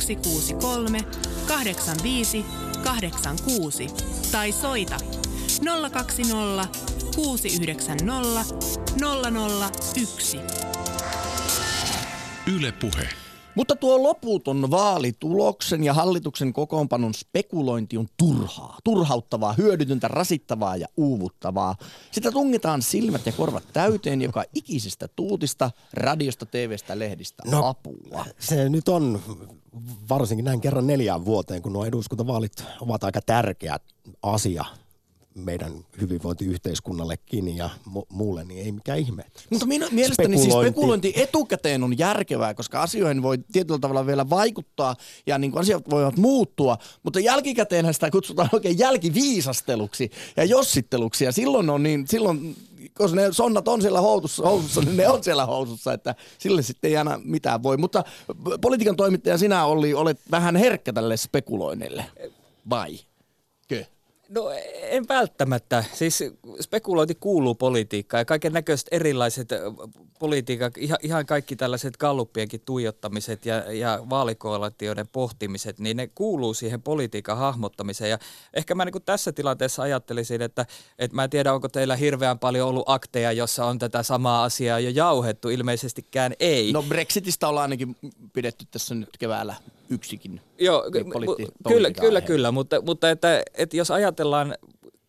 [0.02, 1.00] 163
[1.48, 2.46] 85
[2.84, 3.88] 86
[4.32, 5.21] tai soita
[5.66, 6.68] 020
[7.16, 8.46] 690
[10.04, 10.40] 001.
[12.56, 13.10] Yle Puhe.
[13.56, 21.76] Mutta tuo loputon vaalituloksen ja hallituksen kokoonpanon spekulointi on turhaa, turhauttavaa, hyödytöntä, rasittavaa ja uuvuttavaa.
[22.12, 28.26] Sitä tungetaan silmät ja korvat täyteen joka ikisestä tuutista, radiosta, TVstä, lehdistä no, apua.
[28.40, 29.22] Se nyt on
[30.10, 33.80] varsinkin näin kerran neljään vuoteen, kun nuo eduskuntavaalit ovat aika tärkeä
[34.24, 34.66] asia
[35.36, 39.24] meidän hyvinvointiyhteiskunnallekin ja mu- muulle, niin ei mikään ihme.
[39.50, 40.52] Mutta minä, mielestäni spekulointi.
[40.52, 44.96] siis spekulointi etukäteen on järkevää, koska asioihin voi tietyllä tavalla vielä vaikuttaa
[45.28, 51.32] ja niin kuin asiat voivat muuttua, mutta jälkikäteen sitä kutsutaan oikein jälkiviisasteluksi ja jossitteluksi ja
[51.32, 52.56] silloin on niin, silloin
[52.94, 56.90] koska ne sonnat on siellä housussa, housussa, niin ne on siellä housussa, että sille sitten
[56.90, 57.78] ei aina mitään voi.
[57.78, 58.04] Mutta
[58.62, 62.06] politiikan toimittaja sinä Olli, olet vähän herkkä tälle spekuloinnille,
[62.70, 63.00] vai?
[64.36, 65.84] No en välttämättä.
[65.94, 66.24] Siis
[66.62, 69.50] spekulointi kuuluu politiikkaan ja kaiken näköiset erilaiset
[70.20, 77.38] politiikat, ihan, kaikki tällaiset galluppienkin tuijottamiset ja, ja vaalikoalitioiden pohtimiset, niin ne kuuluu siihen politiikan
[77.38, 78.10] hahmottamiseen.
[78.10, 78.20] Ja
[78.54, 80.66] ehkä mä niin tässä tilanteessa ajattelisin, että,
[81.00, 84.80] että mä en tiedä, onko teillä hirveän paljon ollut akteja, jossa on tätä samaa asiaa
[84.80, 85.50] jo jauhettu.
[85.50, 86.74] Ilmeisestikään ei.
[86.74, 87.96] No Brexitistä ollaan ainakin
[88.34, 89.56] pidetty tässä nyt keväällä
[89.92, 90.42] yksikin.
[90.60, 94.56] Joo, politi- kyllä, kyllä, kyllä, mutta, mutta että, että jos ajatellaan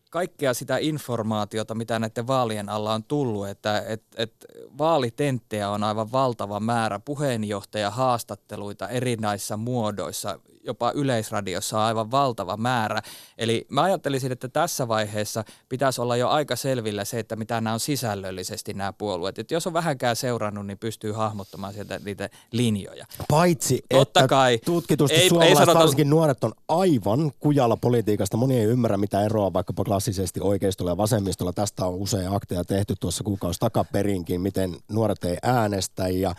[0.09, 4.33] kaikkea sitä informaatiota, mitä näiden vaalien alla on tullut, että et, et
[4.77, 13.01] vaalitenttejä on aivan valtava määrä, puheenjohtaja haastatteluita erinäisissä muodoissa, jopa yleisradiossa on aivan valtava määrä.
[13.37, 17.73] Eli mä ajattelisin, että tässä vaiheessa pitäisi olla jo aika selvillä se, että mitä nämä
[17.73, 19.39] on sisällöllisesti nämä puolueet.
[19.39, 23.05] Että jos on vähänkään seurannut, niin pystyy hahmottamaan sieltä niitä linjoja.
[23.29, 25.79] Paitsi, Totta että kai, tutkitusti ei, suomalaiset, ei sanota...
[25.79, 28.37] varsinkin nuoret on aivan kujalla politiikasta.
[28.37, 31.53] Moni ei ymmärrä, mitä eroa vaikkapa klassisesti oikeistolla ja vasemmistolla.
[31.53, 36.35] Tästä on usein akteja tehty tuossa kuukausi takaperinkin, miten nuoret ei äänestä ja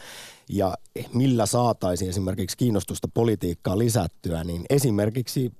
[0.48, 0.74] ja
[1.12, 5.52] millä saataisiin esimerkiksi kiinnostusta politiikkaa lisättyä, niin esimerkiksi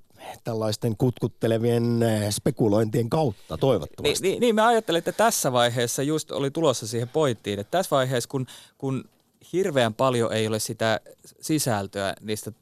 [0.44, 4.22] tällaisten kutkuttelevien eh, spekulointien kautta toivottavasti.
[4.22, 7.96] Niin, niin, niin mä ajattelen, että tässä vaiheessa just oli tulossa siihen pointtiin, että tässä
[7.96, 8.46] vaiheessa kun,
[8.78, 9.04] kun
[9.52, 11.00] hirveän paljon ei ole sitä
[11.40, 12.52] sisältöä niistä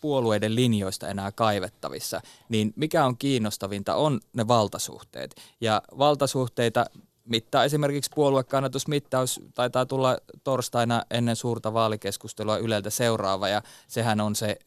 [0.00, 5.34] puolueiden linjoista enää kaivettavissa, niin mikä on kiinnostavinta on ne valtasuhteet.
[5.60, 6.86] Ja valtasuhteita
[7.30, 14.58] mittaa esimerkiksi puoluekannatusmittaus taitaa tulla torstaina ennen suurta vaalikeskustelua Yleltä seuraava ja sehän on se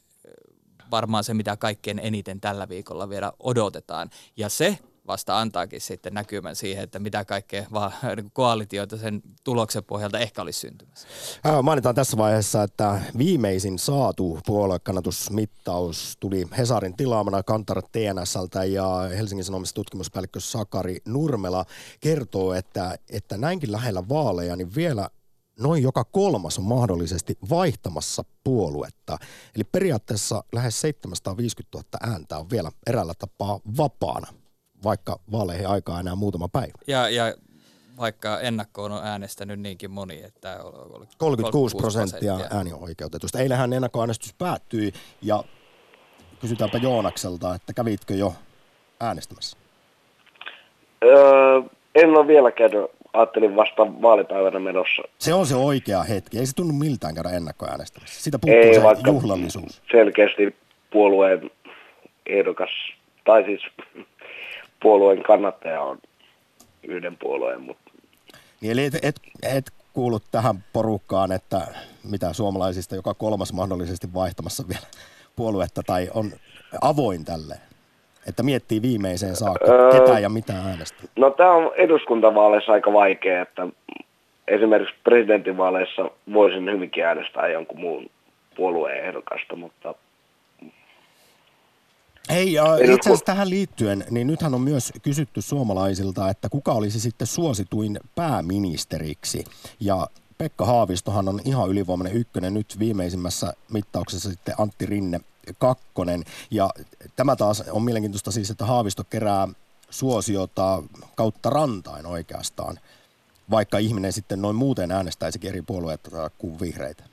[0.91, 4.09] varmaan se, mitä kaikkein eniten tällä viikolla vielä odotetaan.
[4.37, 9.83] Ja se vasta antaakin sitten näkymän siihen, että mitä kaikkea vaan niin koalitioita sen tuloksen
[9.83, 11.07] pohjalta ehkä olisi syntymässä.
[11.63, 19.75] Mainitaan tässä vaiheessa, että viimeisin saatu puoluekannatusmittaus tuli Hesarin tilaamana Kantar TNSltä ja Helsingin Sanomissa
[19.75, 21.65] tutkimuspäällikkö Sakari Nurmela
[21.99, 25.09] kertoo, että, että näinkin lähellä vaaleja, niin vielä
[25.59, 29.17] noin joka kolmas on mahdollisesti vaihtamassa puoluetta.
[29.55, 34.42] Eli periaatteessa lähes 750 000 ääntä on vielä erällä tapaa vapaana
[34.83, 36.73] vaikka vaaleihin aikaa enää muutama päivä.
[36.87, 37.33] Ja, ja
[37.97, 43.39] vaikka ennakkoon on äänestänyt niinkin moni, että oli 36 prosenttia äänioikeutetusta.
[43.39, 45.43] Eilähän ennakkoäänestys päättyi ja
[46.41, 48.33] kysytäänpä Joonakselta, että kävitkö jo
[48.99, 49.57] äänestämässä?
[51.03, 51.61] Öö,
[51.95, 55.01] en ole vielä käynyt, ajattelin vasta vaalipäivänä menossa.
[55.17, 58.23] Se on se oikea hetki, ei se tunnu miltään käydä ennakkoäänestämässä.
[58.23, 59.81] Sitä puuttuu ei, se juhlallisuus.
[59.91, 60.55] selkeästi
[60.91, 61.51] puolueen
[62.25, 62.69] ehdokas,
[63.25, 63.61] tai siis
[64.83, 65.97] puolueen kannattaja on
[66.83, 67.61] yhden puolueen.
[67.61, 67.91] Mutta...
[68.61, 71.61] Niin eli et, et, et kuulu tähän porukkaan, että
[72.11, 74.87] mitä suomalaisista joka kolmas mahdollisesti vaihtamassa vielä
[75.35, 76.31] puoluetta tai on
[76.81, 77.55] avoin tälle?
[78.27, 81.03] Että miettii viimeiseen saakka, öö, ketä ja mitä äänestä.
[81.15, 83.67] No tämä on eduskuntavaaleissa aika vaikea, että
[84.47, 88.09] esimerkiksi presidentinvaaleissa voisin hyvinkin äänestää jonkun muun
[88.55, 89.95] puolueen ehdokasta, mutta
[92.29, 96.99] Hei, ja itse asiassa tähän liittyen, niin nythän on myös kysytty suomalaisilta, että kuka olisi
[96.99, 99.43] sitten suosituin pääministeriksi.
[99.79, 100.07] Ja
[100.37, 105.19] Pekka Haavistohan on ihan ylivoimainen ykkönen nyt viimeisimmässä mittauksessa sitten Antti Rinne
[105.57, 106.23] kakkonen.
[106.51, 106.69] Ja
[107.15, 109.47] tämä taas on mielenkiintoista siis, että Haavisto kerää
[109.89, 110.83] suosiota
[111.15, 112.79] kautta rantain oikeastaan,
[113.51, 117.03] vaikka ihminen sitten noin muuten äänestäisikin eri puolueita kuin vihreitä.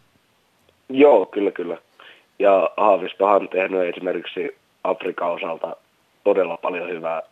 [0.88, 1.78] Joo, kyllä, kyllä.
[2.38, 5.76] Ja Haavistohan on tehnyt esimerkiksi Afrikan osalta
[6.24, 7.22] todella paljon hyvää.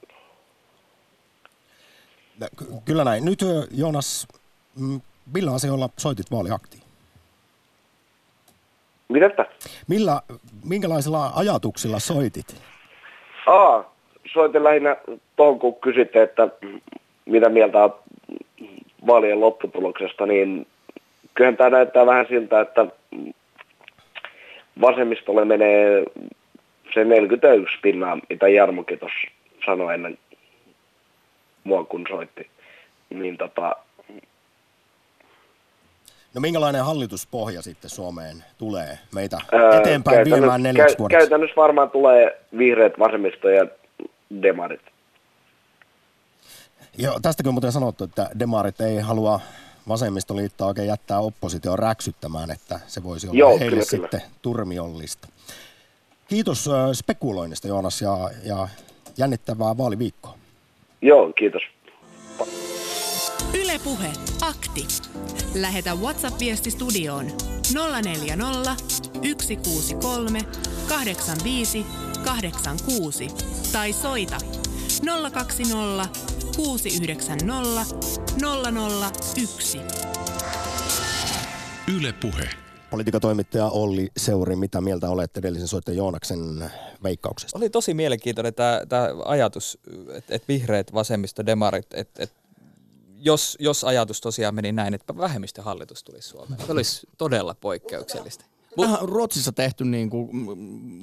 [2.84, 3.24] Kyllä näin.
[3.24, 3.38] Nyt
[3.70, 4.28] Joonas
[5.34, 6.82] millä asioilla soitit vaaliaktiin?
[9.08, 9.46] Mitä?
[9.88, 10.22] Millä,
[10.64, 12.62] minkälaisilla ajatuksilla soitit?
[13.46, 13.94] Aa,
[14.32, 14.96] soitin lähinnä
[15.37, 16.48] tuohon, kun kysytte, että
[17.26, 17.94] mitä mieltä on
[19.06, 20.66] vaalien lopputuloksesta, niin
[21.34, 22.87] kyllähän tämä näyttää vähän siltä, että
[24.80, 26.04] vasemmistolle menee
[26.94, 29.18] se 41 pinnaa, mitä Jarmokin tuossa
[29.66, 30.18] sanoi ennen
[31.64, 32.51] mua, kun soitti.
[33.11, 33.77] Niin tota,
[36.35, 41.18] No minkälainen hallituspohja sitten Suomeen tulee meitä ää, eteenpäin viemään neljäksi kä- vuodeksi?
[41.18, 43.66] Käytännössä varmaan tulee vihreät, vasemmisto ja
[44.42, 44.81] demarit.
[46.98, 49.40] Joo, tästäkin on muuten sanottu, että demarit ei halua
[49.88, 54.33] vasemmistoliittoa oikein jättää opposition räksyttämään, että se voisi olla Joo, heille kyllä, sitten kyllä.
[54.42, 55.29] turmiollista.
[56.29, 58.69] Kiitos spekuloinnista Joonas ja, ja
[59.19, 60.38] jännittävää vaaliviikkoa.
[61.03, 61.62] Joo, kiitos.
[63.55, 64.11] Ylepuhe
[64.41, 64.87] akti.
[65.55, 67.27] Lähetä WhatsApp-viesti studioon
[68.03, 68.77] 040
[69.41, 70.41] 163
[70.88, 71.87] 85
[72.25, 73.29] 86
[73.73, 74.38] tai soita
[75.33, 76.09] 020
[76.57, 77.95] 690
[79.37, 79.79] 001.
[81.97, 82.67] Yle Puhe.
[82.90, 86.70] Politiikatoimittaja Olli Seuri, mitä mieltä olette edellisen soittajan Joonaksen
[87.03, 87.59] veikkauksesta?
[87.59, 92.37] Oli tosi mielenkiintoinen tämä, tämä ajatus, että, että vihreät, vasemmisto, demarit, että, että
[93.16, 96.66] jos, jos ajatus tosiaan meni näin, että vähemmistöhallitus tulisi Suomeen.
[96.66, 98.44] Se olisi todella poikkeuksellista.
[98.77, 100.31] Tähän on Ruotsissa tehty niin kuin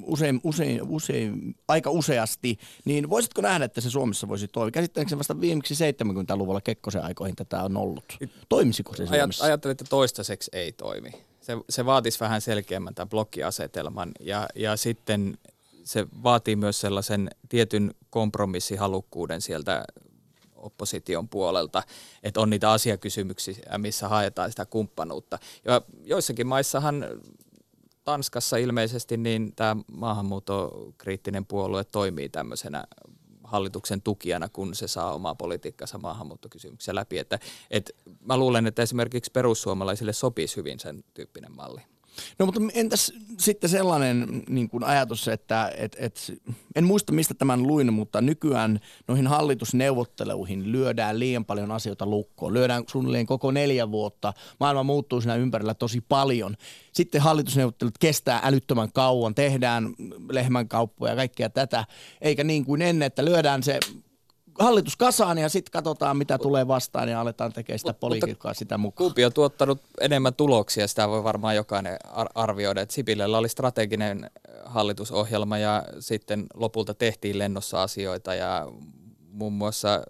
[0.06, 4.70] usein, usein, usein, aika useasti, niin voisitko nähdä, että se Suomessa voisi toimia?
[4.70, 8.18] Käsittääkseni vasta viimeksi 70-luvulla Kekkosen aikoihin tätä on ollut.
[8.48, 9.44] Toimisiko se Suomessa?
[9.44, 11.10] Ajattelin, että toistaiseksi ei toimi.
[11.46, 15.38] Se, se vaatisi vähän selkeämmän tämän blokkiasetelman ja, ja sitten
[15.84, 19.84] se vaatii myös sellaisen tietyn kompromissihalukkuuden sieltä
[20.56, 21.82] opposition puolelta,
[22.22, 25.38] että on niitä asiakysymyksiä, missä haetaan sitä kumppanuutta.
[25.64, 27.04] Ja joissakin maissahan
[28.04, 32.84] Tanskassa ilmeisesti niin tämä maahanmuuttokriittinen puolue toimii tämmöisenä
[33.46, 37.18] hallituksen tukijana, kun se saa omaa politiikkansa maahanmuuttokysymyksiä läpi.
[37.18, 37.38] Että,
[37.70, 41.80] et mä luulen, että esimerkiksi perussuomalaisille sopisi hyvin sen tyyppinen malli.
[42.38, 46.32] No mutta entäs sitten sellainen niin kuin ajatus, että et, et,
[46.76, 52.54] en muista mistä tämän luin, mutta nykyään noihin hallitusneuvotteluihin lyödään liian paljon asioita lukkoon.
[52.54, 54.32] Lyödään suunnilleen koko neljä vuotta.
[54.60, 56.56] Maailma muuttuu siinä ympärillä tosi paljon.
[56.92, 59.94] Sitten hallitusneuvottelut kestää älyttömän kauan, tehdään
[60.30, 61.84] lehmänkauppoja ja kaikkea tätä,
[62.20, 63.78] eikä niin kuin ennen, että lyödään se
[64.58, 69.06] hallitus kasaan ja sitten katsotaan, mitä tulee vastaan ja aletaan tekemään sitä politiikkaa sitä mukaan.
[69.06, 72.80] Kumpi on tuottanut enemmän tuloksia, sitä voi varmaan jokainen ar- arvioida.
[72.80, 74.30] Että Sipilällä oli strateginen
[74.64, 78.66] hallitusohjelma ja sitten lopulta tehtiin lennossa asioita ja
[79.32, 80.02] muun muassa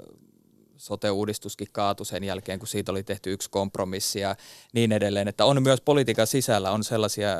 [0.76, 4.36] sote-uudistuskin kaatui sen jälkeen, kun siitä oli tehty yksi kompromissi ja
[4.72, 5.28] niin edelleen.
[5.28, 7.30] Että on myös politiikan sisällä on sellaisia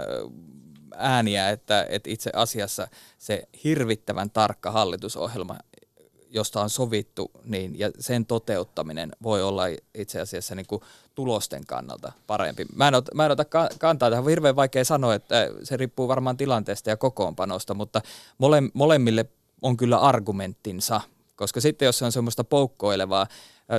[0.97, 2.89] ääniä, että, että itse asiassa
[3.19, 5.57] se hirvittävän tarkka hallitusohjelma
[6.31, 9.63] josta on sovittu, niin, ja sen toteuttaminen voi olla
[9.95, 10.83] itse asiassa niin kuin
[11.15, 12.67] tulosten kannalta parempi.
[12.75, 13.45] Mä en, ota, mä en ota
[13.79, 18.03] kantaa tähän, on hirveän vaikea sanoa, että se riippuu varmaan tilanteesta ja kokoonpanosta, mutta
[18.39, 19.27] mole, molemmille
[19.63, 21.01] on kyllä argumenttinsa,
[21.37, 23.27] koska sitten jos se on semmoista poukkoilevaa,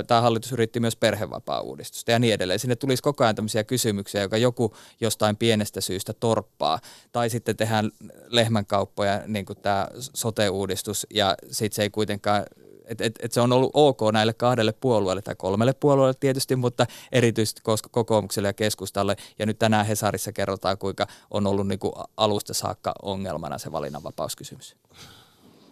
[0.06, 2.58] tämä hallitus yritti myös perhevapaa-uudistusta ja niin edelleen.
[2.58, 6.80] Sinne tulisi koko ajan tämmöisiä kysymyksiä, joka joku jostain pienestä syystä torppaa.
[7.12, 7.90] Tai sitten tehdään
[8.26, 12.44] lehmänkauppoja, niin kuin tämä sote-uudistus, ja sitten se ei kuitenkaan
[12.88, 16.86] et, et, et se on ollut ok näille kahdelle puolueelle tai kolmelle puolueelle tietysti, mutta
[17.12, 19.16] erityisesti kokoomukselle ja keskustalle.
[19.38, 24.76] Ja nyt tänään Hesarissa kerrotaan, kuinka on ollut niin kuin alusta saakka ongelmana se valinnanvapauskysymys.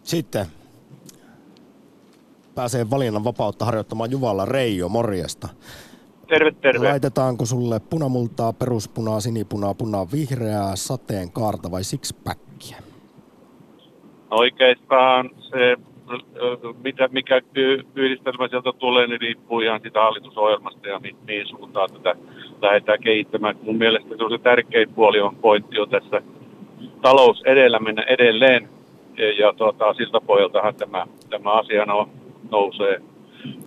[0.03, 0.47] Sitten
[2.57, 5.47] pääsee valinnan vapautta harjoittamaan Juvalla Reijo, morjesta.
[6.27, 6.89] Terve, terve.
[6.89, 12.77] Laitetaanko sulle punamultaa, peruspunaa, sinipunaa, punaa, vihreää, sateen kaarta vai sixpackia?
[14.31, 15.77] Oikeastaan se,
[16.83, 17.41] mitä, mikä
[17.95, 22.15] yhdistelmä sieltä tulee, niin riippuu ihan siitä hallitusohjelmasta ja mihin suuntaan tätä
[22.61, 23.55] lähdetään kehittämään.
[23.61, 26.21] Mun mielestä se, on se tärkein puoli on pointti on tässä
[27.01, 28.69] talous edellä mennä edelleen.
[29.17, 32.09] Ja, ja tuota, siltä pohjaltahan tämä, tämä asia on
[32.51, 33.01] nousee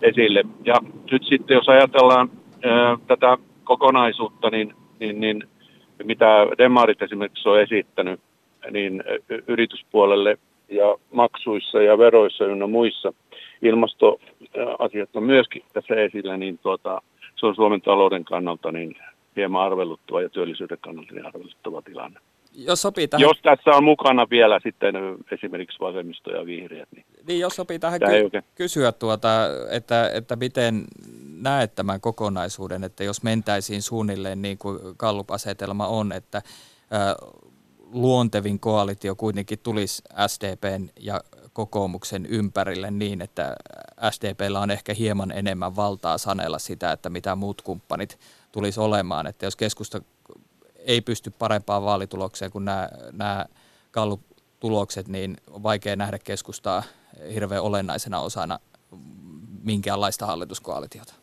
[0.02, 0.44] esille.
[0.64, 0.74] Ja
[1.10, 2.30] nyt sitten jos ajatellaan
[2.64, 5.44] ää, tätä kokonaisuutta, niin, niin, niin
[6.04, 8.20] mitä demarit esimerkiksi on esittänyt,
[8.70, 9.02] niin
[9.48, 10.38] yrityspuolelle
[10.68, 13.12] ja maksuissa ja veroissa ynnä muissa
[13.62, 17.02] ilmastoasiat on myöskin tässä esillä, niin tuota,
[17.36, 18.96] se on Suomen talouden kannalta niin
[19.36, 22.20] hieman arveluttava ja työllisyyden kannalta niin arveluttava tilanne.
[22.54, 23.22] Jos, sopii tähän...
[23.22, 24.94] jos tässä on mukana vielä sitten
[25.32, 26.88] esimerkiksi vasemmisto ja vihreät.
[26.92, 28.44] Niin, niin jos sopii tähän ky- oikein...
[28.54, 29.28] kysyä, tuota,
[29.70, 30.84] että, että miten
[31.40, 36.42] näet tämän kokonaisuuden, että jos mentäisiin suunnilleen niin kuin Gallup-asetelma on, että
[37.92, 41.20] luontevin koalitio kuitenkin tulisi SDPn ja
[41.52, 43.56] kokoomuksen ympärille niin, että
[44.10, 48.18] SDPllä on ehkä hieman enemmän valtaa sanella sitä, että mitä muut kumppanit
[48.52, 49.26] tulisi olemaan.
[49.26, 50.00] Että jos keskusta
[50.86, 53.46] ei pysty parempaan vaalitulokseen kuin nämä, nämä
[53.92, 56.82] Gallup-tulokset, niin on vaikea nähdä keskustaa
[57.34, 58.58] hirveän olennaisena osana
[59.64, 61.14] minkäänlaista hallituskoalitiota.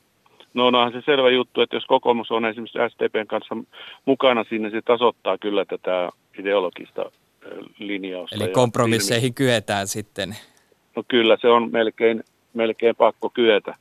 [0.54, 3.58] No onhan se selvä juttu, että jos kokoomus on esimerkiksi STPn kanssa
[4.06, 7.12] mukana siinä, se tasoittaa kyllä tätä ideologista
[7.80, 8.36] linjausta.
[8.36, 10.36] Eli kompromisseihin kyetään sitten.
[10.96, 13.76] No kyllä, se on melkein, melkein pakko kyetä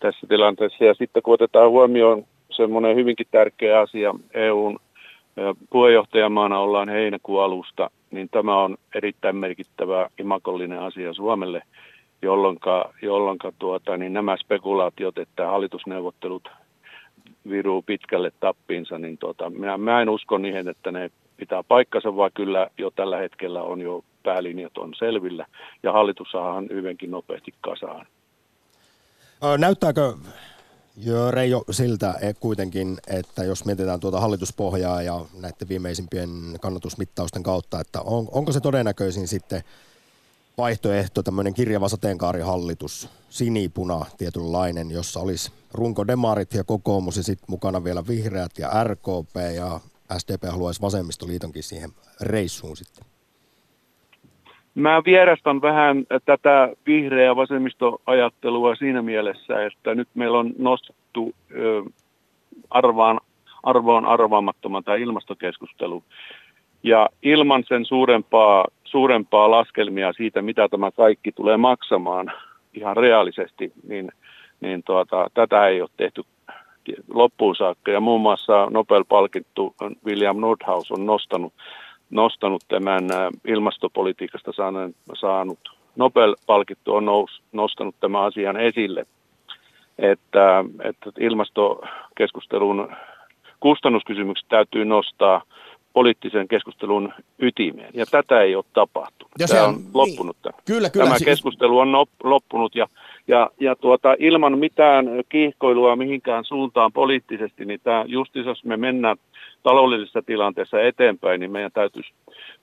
[0.00, 0.84] tässä tilanteessa.
[0.84, 4.78] Ja sitten kun otetaan huomioon semmoinen hyvinkin tärkeä asia, EUn
[5.70, 11.62] puheenjohtajamaana ollaan heinäkuun alusta, niin tämä on erittäin merkittävä imakollinen asia Suomelle,
[12.22, 12.58] jolloin,
[13.02, 16.48] jolloin tuota, niin nämä spekulaatiot, että hallitusneuvottelut
[17.50, 22.30] viruu pitkälle tappiinsa, niin tuota, minä, mä en usko niihin, että ne pitää paikkansa, vaan
[22.34, 25.46] kyllä jo tällä hetkellä on jo päälinjat on selvillä
[25.82, 28.06] ja hallitus saadaan hyvinkin nopeasti kasaan.
[29.58, 30.12] Näyttääkö
[30.96, 37.80] Joo, Reijo siltä et kuitenkin, että jos mietitään tuota hallituspohjaa ja näiden viimeisimpien kannatusmittausten kautta,
[37.80, 39.62] että on, onko se todennäköisin sitten
[40.58, 47.84] vaihtoehto, tämmöinen kirjava sateenkaarihallitus, sinipuna tietynlainen, jossa olisi runko demarit ja kokoomus ja sitten mukana
[47.84, 49.80] vielä vihreät ja RKP ja
[50.18, 53.09] SDP haluaisi vasemmistoliitonkin siihen reissuun sitten?
[54.74, 61.34] Mä vierastan vähän tätä vihreä vasemmistoajattelua siinä mielessä, että nyt meillä on nostettu
[62.70, 63.20] arvaan,
[63.62, 66.04] arvoon arvaamattoman tämä ilmastokeskustelu.
[66.82, 72.32] Ja ilman sen suurempaa, suurempaa laskelmia siitä, mitä tämä kaikki tulee maksamaan
[72.74, 74.12] ihan reaalisesti, niin,
[74.60, 76.22] niin tuota, tätä ei ole tehty
[77.14, 77.90] loppuun saakka.
[77.90, 79.74] Ja muun muassa Nobel-palkittu
[80.06, 81.52] William Nordhaus on nostanut
[82.10, 83.04] nostanut tämän
[83.44, 85.58] ilmastopolitiikasta saanut, saanut
[85.96, 89.06] Nobel-palkittu on nous, nostanut tämän asian esille,
[89.98, 92.92] että, että ilmastokeskustelun
[93.60, 95.42] kustannuskysymykset täytyy nostaa
[95.92, 97.90] poliittisen keskustelun ytimeen.
[97.94, 99.32] Ja tätä ei ole tapahtunut.
[99.38, 100.36] Ja tämä on, on loppunut.
[100.44, 100.54] Niin.
[100.64, 101.92] Kyllä, kyllä, tämä keskustelu on
[102.24, 102.86] loppunut ja,
[103.28, 109.16] ja, ja tuota, ilman mitään kiihkoilua mihinkään suuntaan poliittisesti, niin tämä, just jos me mennään
[109.62, 112.12] taloudellisessa tilanteessa eteenpäin, niin meidän täytyisi,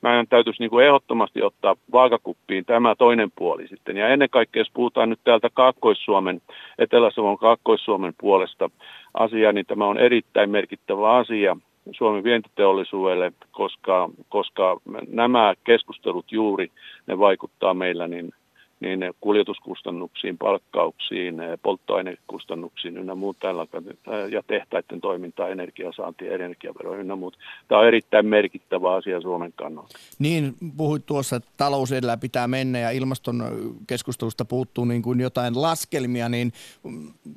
[0.01, 3.97] meidän täytyisi niin kuin ehdottomasti ottaa vaakakuppiin tämä toinen puoli sitten.
[3.97, 6.41] Ja ennen kaikkea, jos puhutaan nyt täältä Kaakkois-Suomen,
[6.79, 8.69] Etelä-Savon Kaakkois-Suomen puolesta
[9.13, 11.57] asiaa, niin tämä on erittäin merkittävä asia
[11.91, 16.71] Suomen vientiteollisuudelle, koska, koska nämä keskustelut juuri,
[17.07, 18.31] ne vaikuttaa meillä niin
[18.79, 23.67] niin kuljetuskustannuksiin, palkkauksiin, polttoainekustannuksiin ynnä muut tällä,
[24.31, 27.37] ja tehtaiden toimintaa, energiasaanti, energiavero ynnä muut.
[27.67, 29.97] Tämä on erittäin merkittävä asia Suomen kannalta.
[30.19, 33.43] Niin, puhuit tuossa, että talous edellä pitää mennä ja ilmaston
[33.87, 36.53] keskustelusta puuttuu niin kuin jotain laskelmia, niin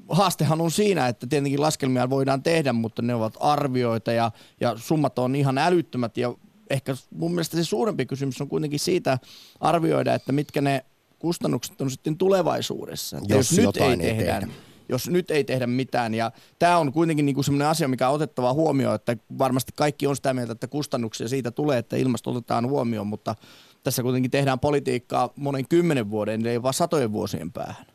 [0.09, 5.19] haastehan on siinä, että tietenkin laskelmia voidaan tehdä, mutta ne ovat arvioita ja, ja summat
[5.19, 6.35] on ihan älyttömät ja
[6.71, 9.19] ehkä mun mielestä se suurempi kysymys on kuitenkin siitä
[9.61, 10.85] arvioida, että mitkä ne
[11.21, 13.17] kustannukset on sitten tulevaisuudessa.
[13.17, 14.49] Jos, jos nyt ei tehdä, tehdä.
[14.89, 16.15] Jos nyt ei tehdä mitään.
[16.15, 20.17] Ja tämä on kuitenkin niinku sellainen asia, mikä on otettava huomioon, että varmasti kaikki on
[20.17, 23.35] sitä mieltä, että kustannuksia siitä tulee, että ilmasto otetaan huomioon, mutta
[23.85, 27.87] tässä kuitenkin tehdään politiikkaa monen kymmenen vuoden, ei vaan satojen vuosien päähän.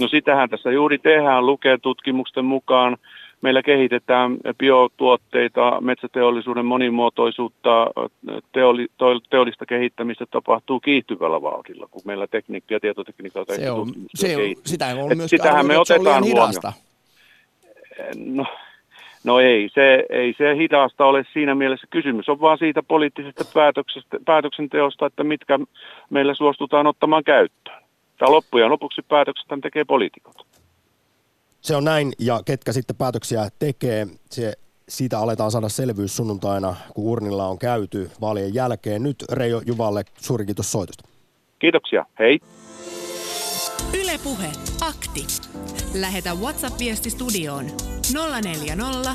[0.00, 2.96] No sitähän tässä juuri tehdään, lukee tutkimusten mukaan
[3.42, 7.86] Meillä kehitetään biotuotteita, metsäteollisuuden monimuotoisuutta,
[8.52, 8.86] teoli,
[9.30, 14.86] teollista kehittämistä tapahtuu kiihtyvällä vauhdilla, kun meillä tekniikka ja tietotekniikka se on, se on, Sitä
[14.86, 16.72] on myös Sitähän me otetaan huomioon.
[18.16, 18.46] No,
[19.24, 21.86] No ei se, ei se hidasta ole siinä mielessä.
[21.90, 25.58] Kysymys on vaan siitä poliittisesta päätöksestä, päätöksenteosta, että mitkä
[26.10, 27.82] meillä suostutaan ottamaan käyttöön.
[28.18, 30.46] Tämä loppujen lopuksi päätökset tekee poliitikot.
[31.60, 34.52] Se on näin, ja ketkä sitten päätöksiä tekee, se,
[34.88, 39.02] siitä aletaan saada selvyys sunnuntaina, kun urnilla on käyty vaalien jälkeen.
[39.02, 41.04] Nyt Reijo Juvalle suuri kiitos soitosta.
[41.58, 42.40] Kiitoksia, hei.
[44.02, 45.26] Ylepuhe akti.
[45.94, 47.66] Lähetä WhatsApp-viesti studioon
[48.42, 49.14] 040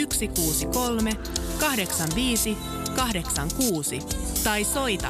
[0.00, 1.10] 163
[1.60, 2.56] 85
[2.96, 3.98] 86
[4.44, 5.08] tai soita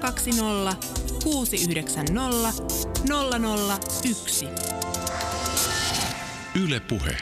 [0.00, 0.76] 020
[1.24, 2.52] 690
[4.08, 4.77] 001.
[6.64, 7.16] Yle Puhe.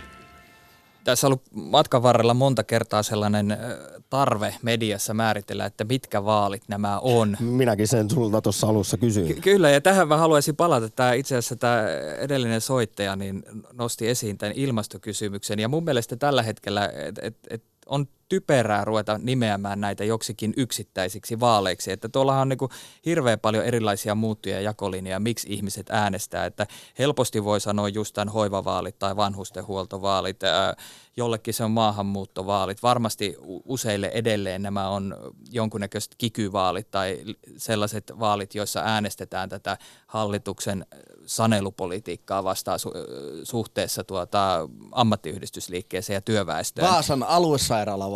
[1.04, 3.56] tässä on ollut matkan varrella monta kertaa sellainen
[4.10, 7.36] tarve mediassa määritellä, että mitkä vaalit nämä on.
[7.40, 9.26] Minäkin sen sulta tuossa alussa kysyin.
[9.26, 10.88] Ky- kyllä, ja tähän mä haluaisin palata.
[10.88, 11.84] Tämä itse asiassa tämä
[12.18, 15.58] edellinen soittaja niin nosti esiin tämän ilmastokysymyksen.
[15.58, 21.40] Ja mun mielestä tällä hetkellä, että et, et on typerää ruveta nimeämään näitä joksikin yksittäisiksi
[21.40, 21.92] vaaleiksi.
[21.92, 22.70] Että tuollahan on niin kuin
[23.06, 26.46] hirveän paljon erilaisia muuttuja jakolinjoja, miksi ihmiset äänestää.
[26.46, 26.66] Että
[26.98, 30.40] helposti voi sanoa just tämän hoivavaalit tai vanhustenhuoltovaalit,
[31.16, 32.82] jollekin se on maahanmuuttovaalit.
[32.82, 35.16] Varmasti useille edelleen nämä on
[35.50, 37.18] jonkunnäköiset kikyvaalit tai
[37.56, 40.86] sellaiset vaalit, joissa äänestetään tätä hallituksen
[41.26, 46.88] sanelupolitiikkaa vastaan su- suhteessa tuota ammattiyhdistysliikkeeseen ja työväestöön.
[46.88, 47.22] Vaasan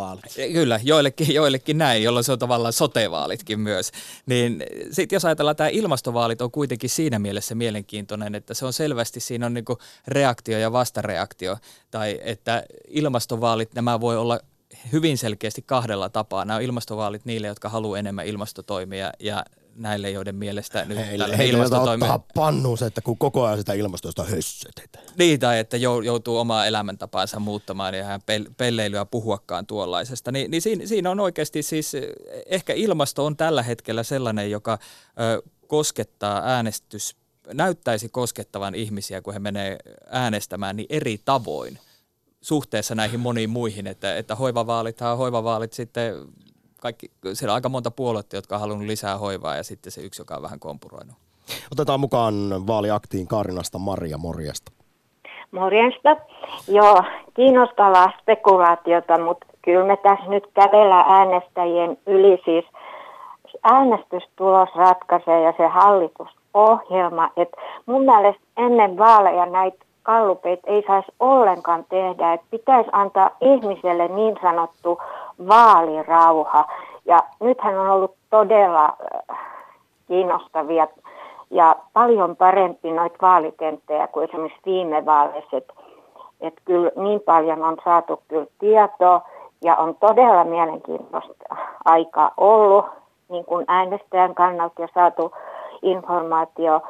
[0.09, 0.53] aluesairaalavaalit.
[0.53, 3.91] Kyllä, joillekin, joillekin näin, jolloin se on tavallaan sotevaalitkin myös.
[4.27, 9.21] Niin sitten jos ajatellaan, tämä ilmastovaalit on kuitenkin siinä mielessä mielenkiintoinen, että se on selvästi,
[9.21, 9.79] siinä on niinku
[10.09, 11.57] reaktio ja vastareaktio,
[11.91, 14.41] tai että ilmastovaalit, nämä voi olla
[14.93, 16.45] hyvin selkeästi kahdella tapaa.
[16.45, 19.45] Nämä on ilmastovaalit niille, jotka haluaa enemmän ilmastotoimia ja
[19.75, 22.05] näille, joiden mielestä nyt heille, tällä heille ilmastotoimi...
[22.05, 25.05] ottaa pannuun se, että kun koko ajan sitä ilmastosta hössötetään.
[25.18, 28.21] Niin, tai että joutuu omaa elämäntapaansa muuttamaan ja hän
[28.57, 30.33] pelleilyä puhuakaan tuollaisesta.
[30.33, 31.93] Ni, niin siinä, siinä on oikeasti siis,
[32.47, 34.79] ehkä ilmasto on tällä hetkellä sellainen, joka
[35.21, 37.16] ö, koskettaa äänestys,
[37.55, 39.79] näyttäisi koskettavan ihmisiä, kun he menee
[40.11, 41.79] äänestämään, niin eri tavoin
[42.41, 46.14] suhteessa näihin moniin muihin, että, että hoivavaalithan hoivavaalit sitten
[46.81, 50.20] kaikki, siellä on aika monta puoluetta, jotka on halunnut lisää hoivaa ja sitten se yksi,
[50.22, 51.16] joka on vähän kompuroinut.
[51.72, 52.35] Otetaan mukaan
[52.66, 54.72] vaaliaktiin Kaarinasta Maria Morjesta.
[55.51, 56.16] Morjesta.
[56.68, 57.03] Joo,
[57.35, 62.43] kiinnostavaa spekulaatiota, mutta kyllä me tässä nyt kävellä äänestäjien yli.
[62.45, 62.64] Siis
[63.62, 67.31] äänestystulos ratkaisee ja se hallitusohjelma.
[67.37, 67.49] Et
[67.87, 72.33] mun mielestä ennen vaaleja näitä kallupeita ei saisi ollenkaan tehdä.
[72.33, 74.99] Et pitäisi antaa ihmiselle niin sanottu
[75.49, 76.65] vaalirauha.
[77.05, 79.39] Ja nythän on ollut todella äh,
[80.09, 80.89] kiinnostavia
[81.51, 85.57] ja paljon parempi noita vaalitenttejä kuin esimerkiksi viime vaaleissa.
[85.57, 85.75] Että
[86.41, 89.21] et kyllä niin paljon on saatu kyllä tietoa
[89.63, 92.87] ja on todella mielenkiintoista aikaa ollut
[93.29, 95.33] niin kuin äänestäjän kannalta ja saatu
[95.83, 96.83] informaatio.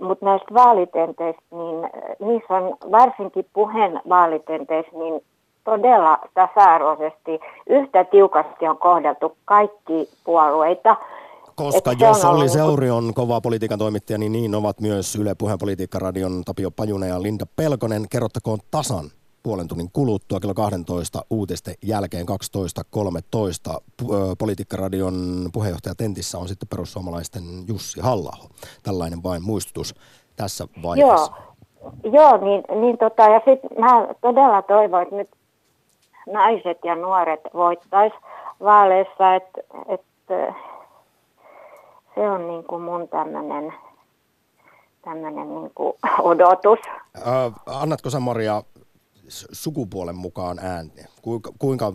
[0.00, 5.24] Mutta näistä vaalitenteistä, niin niissä on varsinkin puheen vaalitenteistä, niin
[5.64, 10.96] todella tasa-arvoisesti, yhtä tiukasti on kohdeltu kaikki puolueita.
[11.54, 15.58] Koska Että jos Olli Seuri on kova politiikan toimittaja, niin niin ovat myös Yle Puheen
[15.58, 18.08] politiikkaradion Tapio Pajunen ja Linda Pelkonen.
[18.10, 19.04] Kerrottakoon tasan
[19.42, 23.80] puolen tunnin kuluttua kello 12 uutisten jälkeen 12.13.
[24.38, 28.36] Politiikkaradion puheenjohtaja Tentissä on sitten perussuomalaisten Jussi halla
[28.82, 29.94] Tällainen vain muistutus
[30.36, 31.32] tässä vaiheessa.
[31.32, 31.52] Joo,
[32.12, 35.30] Joo niin, niin tota, ja sitten mä todella toivon, että nyt
[36.32, 38.16] naiset ja nuoret voittaisi
[38.64, 40.00] vaaleissa, että et,
[42.14, 43.74] se on niin kuin mun tämmöinen
[45.04, 46.78] tämmöinen niin kuin odotus.
[47.16, 48.62] Äh, annatko sä Maria
[49.28, 51.02] sukupuolen mukaan ääntä?
[51.22, 51.92] Kuinka, kuinka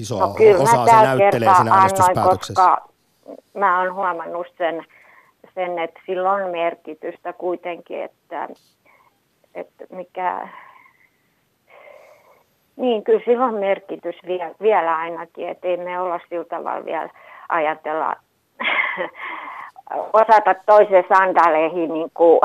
[0.00, 2.54] iso no, osa se näyttelee siinä äänestyspäätöksessä?
[2.54, 2.88] Koska
[3.54, 4.84] mä oon huomannut sen,
[5.54, 8.48] sen, että sillä on merkitystä kuitenkin, että,
[9.54, 10.48] että mikä
[12.76, 17.08] niin, kyllä sillä on merkitys vielä, vielä ainakin, että ei me olla sillä tavalla vielä
[17.48, 18.16] ajatella,
[20.12, 22.40] osata toiseen sandaleihin niin kuin,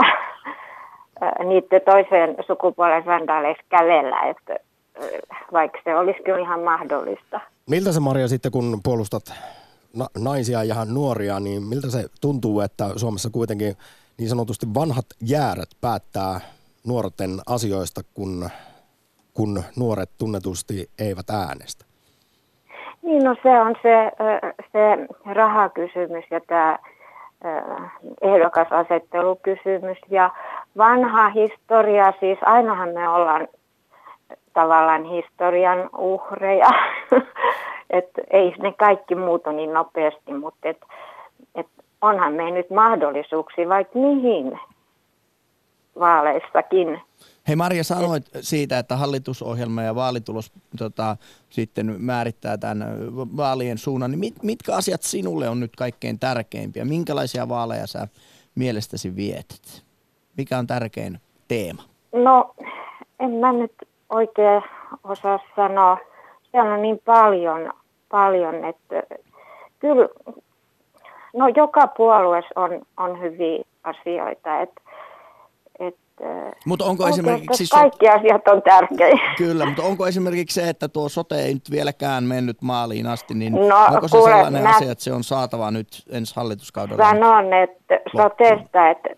[1.44, 4.56] niiden toiseen sukupuolen sandaaleissa kävellä, että
[5.54, 7.40] vaikka se olisi kyllä ihan mahdollista.
[7.70, 9.24] Miltä se Maria sitten, kun puolustat
[9.98, 13.76] na- naisia ja nuoria, niin miltä se tuntuu, että Suomessa kuitenkin
[14.18, 16.40] niin sanotusti vanhat jäärät päättää
[16.88, 18.50] nuorten asioista, kun
[19.40, 21.86] kun nuoret tunnetusti eivät äänestä?
[23.02, 24.12] Niin, no se on se,
[24.72, 26.80] se rahakysymys ja tämä
[28.22, 29.98] ehdokasasettelukysymys.
[30.10, 30.30] Ja
[30.78, 33.48] vanha historia, siis ainahan me ollaan
[34.54, 36.70] tavallaan historian uhreja.
[37.90, 40.78] että ei ne kaikki muutu niin nopeasti, mutta et,
[41.56, 41.68] et
[42.02, 44.60] onhan me nyt mahdollisuuksia vaikka mihin
[46.00, 47.02] vaaleissakin.
[47.50, 51.18] Hei Maria, sanoit siitä, että hallitusohjelma ja vaalitulos tota,
[51.50, 52.88] sitten määrittää tämän
[53.38, 54.12] vaalien suunnan.
[54.12, 56.86] Niin mit, mitkä asiat sinulle on nyt kaikkein tärkeimpiä?
[56.86, 58.08] Minkälaisia vaaleja sä
[58.56, 59.84] mielestäsi vietit?
[60.38, 61.84] Mikä on tärkein teema?
[62.14, 62.56] No,
[63.20, 63.74] en mä nyt
[64.10, 64.64] oikein
[65.04, 65.98] osaa sanoa.
[66.52, 67.74] Se on niin paljon,
[68.12, 69.04] paljon että
[69.80, 70.10] kyllä,
[71.34, 74.62] no joka puolueessa on, on hyviä asioita.
[74.62, 74.82] Että
[76.66, 77.66] mutta onko esimerkiksi...
[77.66, 79.20] So- kaikki asiat on tärkeitä.
[79.38, 83.54] Kyllä, mutta onko esimerkiksi se, että tuo sote ei nyt vieläkään mennyt maaliin asti, niin
[83.54, 84.70] no, onko se kuule, sellainen mä...
[84.70, 87.10] asia, että se on saatava nyt ensi hallituskaudella?
[87.10, 89.10] Sanon, että sotesta, että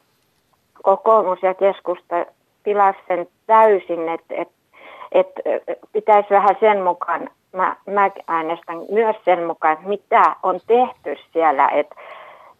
[0.83, 2.25] kokoomus ja keskusta
[2.63, 4.53] pilas sen täysin, että, että,
[5.11, 5.41] että
[5.91, 11.67] pitäisi vähän sen mukaan, mä, mä äänestän myös sen mukaan, että mitä on tehty siellä,
[11.67, 11.95] että,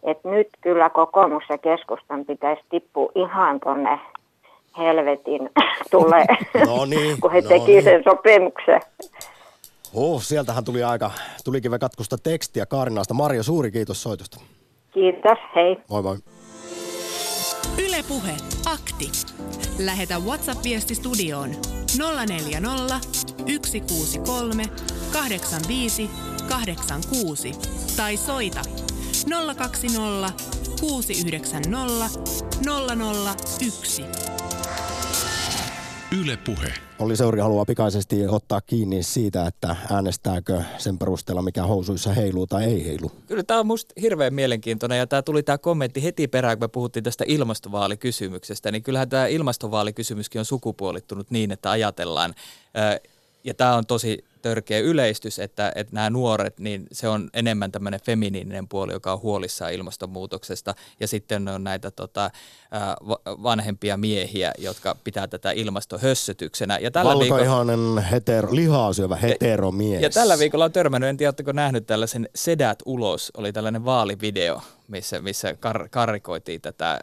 [0.02, 3.98] että nyt kyllä kokoomus ja keskustan pitäisi tippua ihan tuonne
[4.78, 5.50] helvetin
[5.90, 6.26] tulee,
[6.66, 7.84] no niin, kun he no teki niin.
[7.84, 8.80] sen sopimuksen.
[9.94, 11.10] Oh, sieltähän tuli aika,
[11.44, 13.14] tulikin katkusta tekstiä Kaarinaasta.
[13.14, 14.40] Marjo, suuri kiitos soitosta.
[14.94, 15.76] Kiitos, hei.
[15.90, 16.16] Moi moi.
[17.78, 18.32] Ylepuhe
[18.66, 19.10] akti.
[19.78, 21.50] Lähetä WhatsApp-viesti studioon
[22.26, 22.98] 040
[23.62, 24.64] 163
[25.12, 26.10] 85
[26.48, 27.52] 86
[27.96, 28.60] tai soita
[29.56, 30.32] 020
[30.80, 32.08] 690
[33.60, 34.02] 001.
[36.20, 36.74] Yle Puhe.
[36.98, 42.64] Olli Seuri haluaa pikaisesti ottaa kiinni siitä, että äänestääkö sen perusteella, mikä housuissa heiluu tai
[42.64, 43.12] ei heilu.
[43.26, 46.68] Kyllä tämä on musta hirveän mielenkiintoinen ja tämä tuli tämä kommentti heti perään, kun me
[46.68, 48.72] puhuttiin tästä ilmastovaalikysymyksestä.
[48.72, 52.34] Niin kyllähän tämä ilmastovaalikysymyskin on sukupuolittunut niin, että ajatellaan,
[53.44, 58.00] ja tämä on tosi törkeä yleistys, että, että nämä nuoret, niin se on enemmän tämmöinen
[58.00, 60.74] feminiininen puoli, joka on huolissaan ilmastonmuutoksesta.
[61.00, 62.30] Ja sitten on näitä tota,
[63.26, 66.78] vanhempia miehiä, jotka pitää tätä ilmastohössötyksenä.
[66.78, 70.00] Ja tällä Valkoihanen viikolla, hetero, lihaa syövä heteromies.
[70.00, 73.84] Ja, ja tällä viikolla on törmännyt, en tiedä, oletteko nähnyt tällaisen Sedät ulos, oli tällainen
[73.84, 77.00] vaalivideo, missä, missä kar, karikoitiin tätä,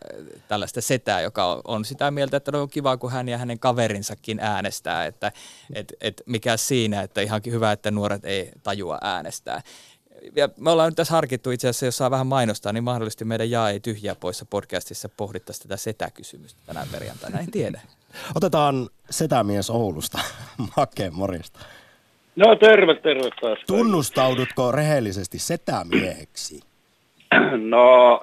[0.48, 3.60] tällaista setää, joka on, on sitä mieltä, että no on kiva, kun hän ja hänen
[3.60, 5.32] kaverinsakin äänestää, että
[5.74, 9.62] et, et mikä siinä, että ihan hyvä, että nuoret ei tajua äänestää.
[10.36, 13.52] Ja me ollaan nyt tässä harkittu itse asiassa, jos saa vähän mainostaa, niin mahdollisesti meidän
[13.52, 17.82] Jaa ei tyhjää poissa podcastissa pohdittaisiin tätä setäkysymystä tänään perjantaina, en tiedä.
[18.38, 20.20] Otetaan setämies Oulusta,
[20.78, 21.60] Make, morjesta.
[22.36, 23.60] No terve, terve taas.
[23.68, 26.60] Tunnustaudutko rehellisesti setämieheksi?
[27.70, 28.22] No,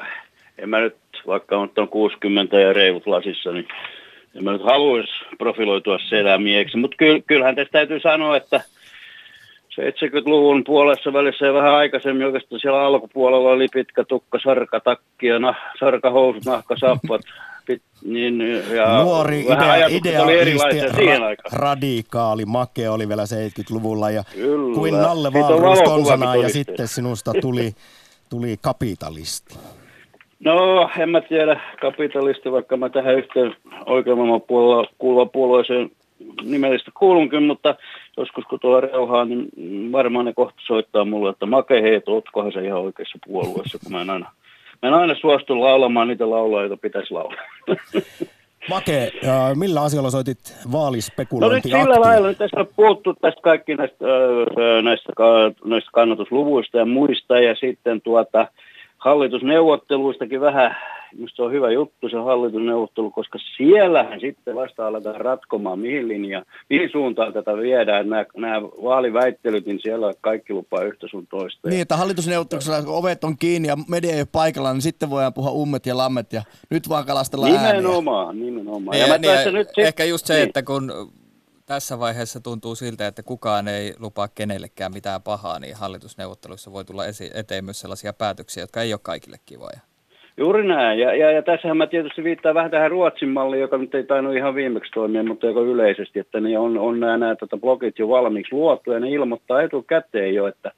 [0.59, 0.97] en mä nyt,
[1.27, 3.69] vaikka on 60 ja reivut lasissa, niin
[4.35, 6.77] en mä nyt haluaisi profiloitua setämieheksi.
[6.77, 6.97] Mutta
[7.27, 8.61] kyllähän tästä täytyy sanoa, että
[9.81, 15.57] 70-luvun puolessa välissä ja vähän aikaisemmin oikeastaan siellä alkupuolella oli pitkä tukka, sarkatakki ja nah,
[15.81, 17.20] sarkahousut, nahkasappat.
[17.66, 18.41] Pit, niin,
[18.77, 24.74] ja Nuori idea, idealisti, ra- radikaali, make oli vielä 70-luvulla ja Kyllä.
[24.74, 25.29] kuin Nalle
[25.85, 27.72] konsana ja sitten sinusta tuli
[28.29, 29.59] tuli kapitalisti?
[30.41, 33.57] No, en mä tiedä kapitalisti, vaikka mä tähän yhteen
[33.87, 34.18] oikean
[34.49, 35.91] puolella kuuluva puolueeseen
[36.43, 37.74] nimellistä kuulunkin, mutta
[38.17, 39.49] joskus kun tuolla reuhaa, niin
[39.93, 44.03] varmaan ne kohta soittaa mulle, että Make, hei, ootkohan se ihan oikeassa puolueessa, kun mä
[44.03, 44.31] en aina,
[44.83, 47.43] mä en aina suostu laulamaan niitä laulaa, joita pitäisi laulaa.
[48.71, 49.12] Make,
[49.55, 50.39] millä asialla soitit
[50.73, 54.05] vaalispekulointi No nyt sillä lailla, nyt tässä on puhuttu tästä kaikki näistä,
[54.83, 55.12] näistä,
[55.64, 58.49] näistä kannatusluvuista ja muista, ja sitten tuota,
[58.99, 60.77] hallitusneuvotteluistakin vähän
[61.17, 66.45] Minusta se on hyvä juttu se hallitusneuvottelu, koska siellähän sitten vasta aletaan ratkomaan, mihin linjaan,
[66.71, 68.09] mihin suuntaan tätä viedään.
[68.09, 71.69] Nämä, nämä vaaliväittelyt, niin siellä kaikki lupaa yhtä sun toista.
[71.69, 75.51] Niin, että hallitusneuvottelussa ovet on kiinni ja media ei ole paikalla, niin sitten voidaan puhua
[75.51, 78.45] ummet ja lammet ja nyt vaan kalastella nimenomaan, ääniä.
[78.45, 80.49] Nimenomaan, niin, ja, niin, ja nyt ehkä just se, niin.
[80.49, 80.93] että kun
[81.67, 87.07] tässä vaiheessa tuntuu siltä, että kukaan ei lupaa kenellekään mitään pahaa, niin hallitusneuvotteluissa voi tulla
[87.07, 89.81] esi- eteen myös sellaisia päätöksiä, jotka ei ole kaikille kivoja.
[90.39, 90.99] Juuri näin.
[90.99, 94.37] Ja, ja, ja tässähän mä tietysti viittaan vähän tähän Ruotsin malliin, joka nyt ei tainnut
[94.37, 98.09] ihan viimeksi toimia, mutta joka yleisesti, että ne on, on nämä, nämä tota blogit jo
[98.09, 100.72] valmiiksi luotu ja ne ilmoittaa etukäteen jo, että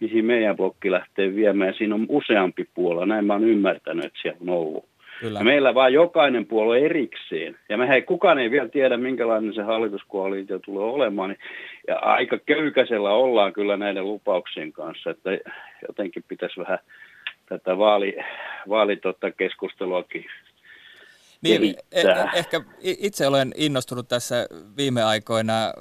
[0.00, 1.74] mihin meidän blokki lähtee viemään.
[1.74, 4.84] Siinä on useampi puolue, näin mä oon ymmärtänyt, että siellä on ollut.
[5.20, 5.38] Kyllä.
[5.38, 7.56] Ja meillä vaan jokainen puolue erikseen.
[7.68, 11.30] Ja mehän ei, kukaan ei vielä tiedä, minkälainen se hallituskoalitio tulee olemaan.
[11.30, 11.38] Niin,
[11.88, 15.30] ja aika köykäisellä ollaan kyllä näiden lupauksien kanssa, että
[15.88, 16.78] jotenkin pitäisi vähän
[17.48, 18.16] tätä vaali,
[18.68, 20.26] vaali tota keskusteluakin
[21.42, 25.72] niin, e- e- ehkä itse olen innostunut tässä viime aikoina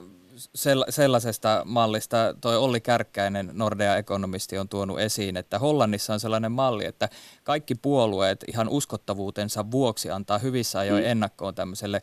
[0.90, 7.10] sellaisesta mallista toi Olli Kärkkäinen, Nordea-ekonomisti, on tuonut esiin, että Hollannissa on sellainen malli, että
[7.44, 11.10] kaikki puolueet ihan uskottavuutensa vuoksi antaa hyvissä ajoin mm.
[11.10, 12.02] ennakkoon tämmöiselle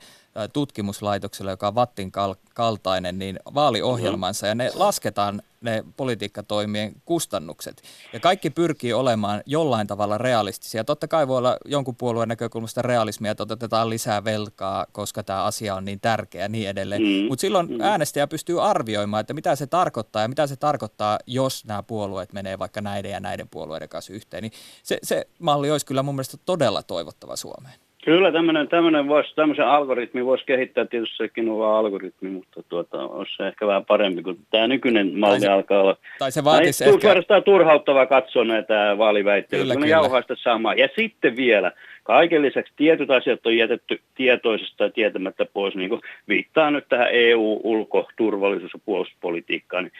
[0.52, 2.12] tutkimuslaitokselle, joka on Vattin
[2.54, 7.82] kaltainen, niin vaaliohjelmansa ja ne lasketaan ne politiikkatoimien kustannukset.
[8.12, 10.84] Ja kaikki pyrkii olemaan jollain tavalla realistisia.
[10.84, 15.74] Totta kai voi olla jonkun puolueen näkökulmasta realismia, että otetaan lisää velkaa, koska tämä asia
[15.74, 17.02] on niin tärkeä ja niin edelleen.
[17.02, 17.28] Mm.
[17.28, 17.80] Mutta silloin mm.
[17.80, 22.58] äänestäjä pystyy arvioimaan, että mitä se tarkoittaa ja mitä se tarkoittaa, jos nämä puolueet menee
[22.58, 24.42] vaikka näiden ja näiden puolueiden kanssa yhteen.
[24.42, 24.52] Niin
[24.82, 27.81] se, se malli olisi kyllä mun mielestä todella toivottava Suomeen.
[28.04, 32.98] Kyllä tämmöinen, tämmöinen voisi, tämmöisen algoritmi voisi kehittää tietysti sekin on vaan algoritmi, mutta tuota,
[32.98, 35.96] olisi se ehkä vähän parempi, kun tämä nykyinen malli se, alkaa olla.
[36.18, 37.00] Tai se vaatisi ehkä...
[37.00, 40.74] Suorastaan turhauttavaa katsoa näitä vaaliväitteitä, kun ne jauhaa sitä samaa.
[40.74, 41.72] Ja sitten vielä,
[42.02, 47.08] kaiken lisäksi tietyt asiat on jätetty tietoisesta tai tietämättä pois, niin kuin viittaa nyt tähän
[47.10, 49.92] EU-ulko-, turvallisuus- ja puolustuspolitiikkaan, niin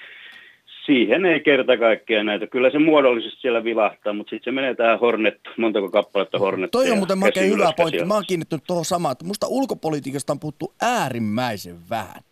[0.87, 2.47] siihen ei kerta kaikkea näitä.
[2.47, 6.71] Kyllä se muodollisesti siellä vilahtaa, mutta sitten se menee tähän Hornet, montako kappaletta Hornet.
[6.71, 8.05] Toi on muuten makea hyvä pointti.
[8.05, 12.23] Mä oon kiinnittynyt tuohon samaan, että musta ulkopolitiikasta on puhuttu äärimmäisen vähän.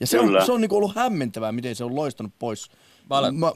[0.00, 0.38] Ja se Kyllä.
[0.38, 2.70] on, se on niin ollut hämmentävää, miten se on loistanut pois
[3.10, 3.52] Mä olen, mä,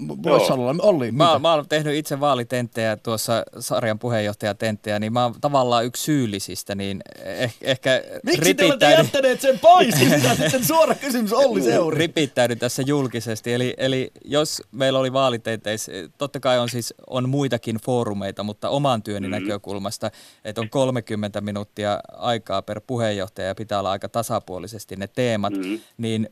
[0.83, 6.03] Olli, mä, mä olen tehnyt itse vaalitenttejä tuossa sarjan puheenjohtajatenttejä, niin mä oon tavallaan yksi
[6.03, 9.95] syyllisistä, niin eh, ehkä Miksi te olette jättäneet sen pois?
[9.95, 11.99] Sitä sitten suora kysymys Olli Seuri.
[11.99, 13.53] Ripittäydyn tässä julkisesti.
[13.53, 19.03] Eli, eli jos meillä oli vaalitentteissä, totta kai on siis on muitakin foorumeita, mutta oman
[19.03, 19.31] työni mm.
[19.31, 20.11] näkökulmasta,
[20.45, 25.81] että on 30 minuuttia aikaa per puheenjohtaja ja pitää olla aika tasapuolisesti ne teemat, mm.
[25.99, 26.29] niin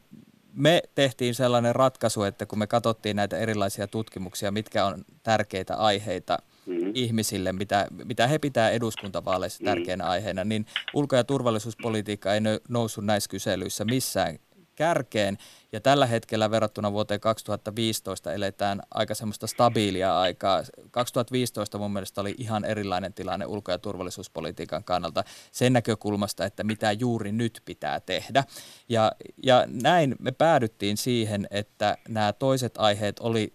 [0.53, 6.39] me tehtiin sellainen ratkaisu, että kun me katsottiin näitä erilaisia tutkimuksia, mitkä on tärkeitä aiheita
[6.67, 6.91] mm-hmm.
[6.95, 9.77] ihmisille, mitä, mitä he pitää eduskuntavaaleissa mm-hmm.
[9.79, 14.39] tärkeänä aiheena, niin ulko- ja turvallisuuspolitiikka ei noussut näissä kyselyissä missään
[14.81, 15.39] kärkeen.
[15.73, 20.63] Ja tällä hetkellä verrattuna vuoteen 2015 eletään aika semmoista stabiilia aikaa.
[20.91, 26.93] 2015 mun mielestä oli ihan erilainen tilanne ulko- ja turvallisuuspolitiikan kannalta sen näkökulmasta, että mitä
[26.93, 28.45] juuri nyt pitää tehdä.
[28.89, 29.13] Ja,
[29.43, 33.53] ja näin me päädyttiin siihen, että nämä toiset aiheet oli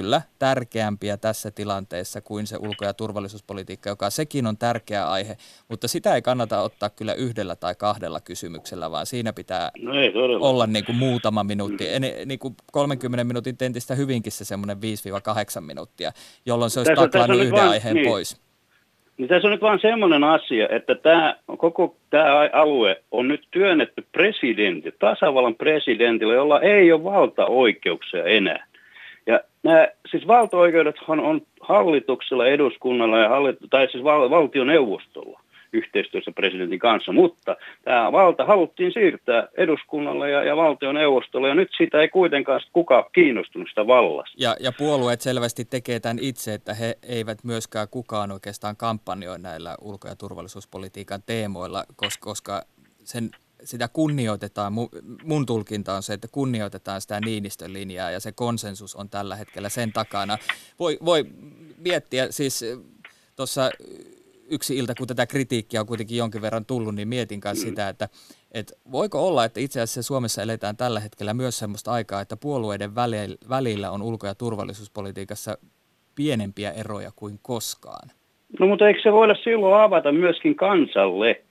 [0.00, 5.36] kyllä tärkeämpiä tässä tilanteessa kuin se ulko- ja turvallisuuspolitiikka, joka sekin on tärkeä aihe,
[5.68, 10.12] mutta sitä ei kannata ottaa kyllä yhdellä tai kahdella kysymyksellä, vaan siinä pitää no ei,
[10.40, 15.60] olla niin kuin muutama minuutti, en, niin kuin 30 minuutin tentistä hyvinkin se semmoinen 5-8
[15.60, 16.12] minuuttia,
[16.46, 18.08] jolloin se olisi tässä, taklannut tässä yhden vaan, aiheen niin.
[18.08, 18.46] pois.
[19.18, 24.06] Niin tässä on nyt vaan semmoinen asia, että tämä, koko tämä alue on nyt työnnetty
[24.12, 28.66] presidentti, tasavallan presidentille, jolla ei ole valtaoikeuksia enää.
[29.26, 35.40] Ja nämä, siis valtaoikeudethan on hallituksella, eduskunnalla ja hallit, tai siis val, valtioneuvostolla
[35.72, 42.00] yhteistyössä presidentin kanssa, mutta tämä valta haluttiin siirtää eduskunnalle ja, ja valtioneuvostolle, ja nyt sitä
[42.00, 44.36] ei kuitenkaan kukaan kiinnostunut sitä vallasta.
[44.38, 49.76] Ja, ja puolueet selvästi tekee tämän itse, että he eivät myöskään kukaan oikeastaan kampanjoi näillä
[49.80, 52.62] ulko- ja turvallisuuspolitiikan teemoilla, koska, koska
[53.04, 53.30] sen
[53.66, 54.72] sitä kunnioitetaan,
[55.24, 59.68] mun tulkinta on se, että kunnioitetaan sitä Niinistön linjaa ja se konsensus on tällä hetkellä
[59.68, 60.38] sen takana.
[60.78, 61.26] Voi, voi
[61.78, 62.64] miettiä, siis
[63.36, 63.70] tuossa
[64.50, 68.08] yksi ilta, kun tätä kritiikkiä on kuitenkin jonkin verran tullut, niin mietin kanssa sitä, että,
[68.52, 72.94] että voiko olla, että itse asiassa Suomessa eletään tällä hetkellä myös sellaista aikaa, että puolueiden
[73.48, 75.58] välillä on ulko- ja turvallisuuspolitiikassa
[76.14, 78.10] pienempiä eroja kuin koskaan?
[78.60, 81.42] No mutta eikö se voida silloin avata myöskin kansalle?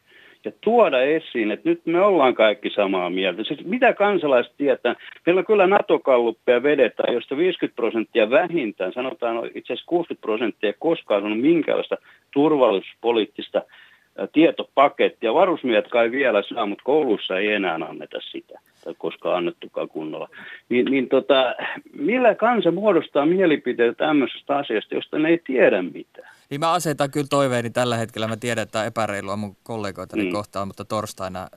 [0.45, 3.43] Ja tuoda esiin, että nyt me ollaan kaikki samaa mieltä.
[3.43, 4.95] Siis mitä kansalaiset tietää?
[5.25, 11.23] Meillä on kyllä NATO-kalluppeja vedetään, josta 50 prosenttia vähintään, sanotaan itse asiassa 60 prosenttia, koskaan
[11.23, 11.97] on minkäänlaista
[12.33, 13.61] turvallisuuspoliittista
[14.33, 15.33] tietopakettia.
[15.33, 20.29] Varusmiehet kai vielä saa, mutta koulussa ei enää anneta sitä, tai koskaan annettukaan kunnolla.
[20.69, 21.55] Niin, niin tota,
[21.93, 26.35] millä kansa muodostaa mielipiteitä tämmöisestä asiasta, josta ne ei tiedä mitään?
[26.49, 28.27] Niin mä asetan kyllä toiveeni tällä hetkellä.
[28.27, 30.31] Mä tiedän, että epäreilua mun kollegoitani mm.
[30.31, 31.47] kohtaan, mutta torstaina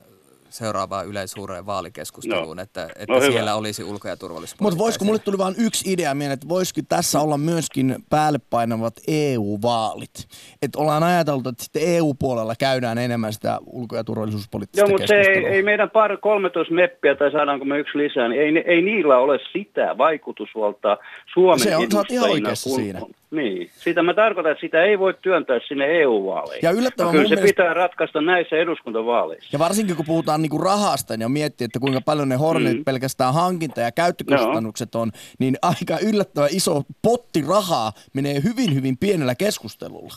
[0.49, 2.63] seuraavaan yleisuureen vaalikeskusteluun, no.
[2.63, 4.61] että, että no, siellä olisi ulko- ja turvallisuus.
[4.61, 8.93] Mutta voisiko, mulle tuli vain yksi idea mieleen, että voisiko tässä olla myöskin päälle painavat
[9.07, 10.27] EU-vaalit?
[10.61, 15.15] Että ollaan ajateltu, että sitten EU-puolella käydään enemmän sitä ulko- ja turvallisuuspoliittista Joo, mutta se
[15.15, 19.17] ei, ei meidän par 13 meppiä tai saadaanko me yksi lisää, niin ei, ei niillä
[19.17, 20.97] ole sitä vaikutusvaltaa
[21.33, 22.99] Suomen Se on, ihan oikeassa kun, siinä.
[23.31, 26.67] Niin, sitä mä tarkoitan, että sitä ei voi työntää sinne EU-vaaleihin.
[26.67, 27.61] Ja yllättävän kyllä se mielestä...
[27.61, 29.49] pitää ratkaista näissä eduskuntavaaleissa.
[29.53, 32.83] Ja varsinkin kun puhutaan niinku rahasta ja miettii, että kuinka paljon ne Hornet mm.
[32.83, 35.01] pelkästään hankinta- ja käyttökustannukset no.
[35.01, 40.15] on, niin aika yllättävän iso potti rahaa menee hyvin, hyvin pienellä keskustelulla.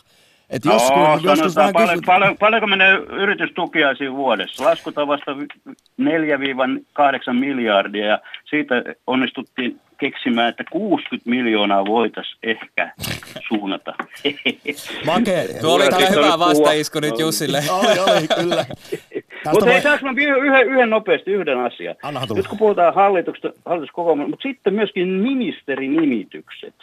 [0.51, 2.07] Et jos, no, kun, joskus vähän paljon, kysyt...
[2.07, 4.65] paljon, paljonko menee yritystukiaisiin vuodessa?
[4.65, 5.35] Laskutaan vasta 4-8
[7.33, 8.19] miljardia ja
[8.51, 8.75] siitä
[9.07, 12.93] onnistuttiin keksimään, että 60 miljoonaa voitaisiin ehkä
[13.49, 13.95] suunnata.
[15.07, 17.59] Make, tuo oli tämä hyvä vastaisku nyt Jussille.
[18.41, 18.65] kyllä.
[19.53, 21.97] Mutta ei saanko yhden, yhden nopeasti yhden asian.
[22.35, 26.75] Nyt kun puhutaan hallituksesta, hallituskokoomasta, mutta sitten myöskin ministerinimiitykset.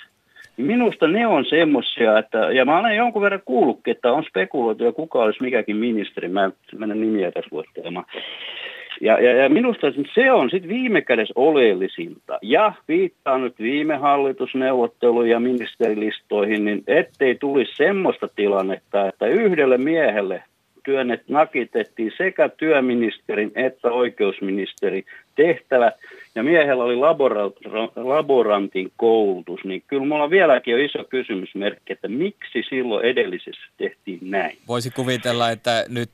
[0.57, 4.91] Minusta ne on semmoisia, että, ja mä olen jonkun verran kuullutkin, että on spekuloitu ja
[4.91, 8.05] kuka olisi mikäkin ministeri, mä en mennä nimiä tässä luettelemaan.
[9.01, 12.39] Ja, ja, ja minusta se on sitten viime kädessä oleellisinta.
[12.41, 20.43] Ja viittaa nyt viime hallitusneuvotteluun ja ministerilistoihin, niin ettei tulisi semmoista tilannetta, että yhdelle miehelle
[20.83, 25.05] työnnet nakitettiin sekä työministerin että oikeusministerin
[25.35, 25.93] tehtävät,
[26.35, 32.63] ja miehellä oli labora- laborantin koulutus, niin kyllä mulla vieläkin on iso kysymysmerkki, että miksi
[32.69, 34.57] silloin edellisessä tehtiin näin.
[34.67, 36.09] Voisi kuvitella, että nyt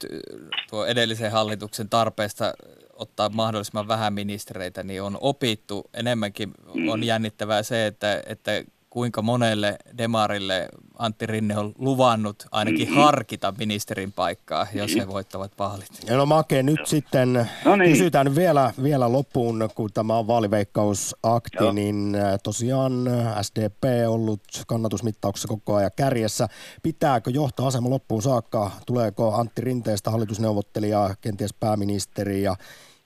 [0.70, 2.54] tuo edellisen hallituksen tarpeesta
[2.94, 6.50] ottaa mahdollisimman vähän ministereitä, niin on opittu enemmänkin.
[6.74, 6.90] Mm.
[6.90, 8.64] On jännittävää se, että, että
[8.96, 13.04] kuinka monelle demarille Antti Rinne on luvannut ainakin mm-hmm.
[13.04, 15.90] harkita ministerin paikkaa, jos he voittavat vaalit.
[16.08, 17.92] Ja no Make, nyt sitten no niin.
[17.92, 21.72] kysytään vielä, vielä loppuun, kun tämä on vaaliveikkausakti, Joo.
[21.72, 22.94] niin äh, tosiaan
[23.42, 26.48] SDP ollut kannatusmittauksessa koko ajan kärjessä.
[26.84, 28.72] Pitääkö johtaa asema loppuun saakka?
[28.86, 32.56] Tuleeko Antti Rinteestä hallitusneuvottelija, kenties pääministeri ja,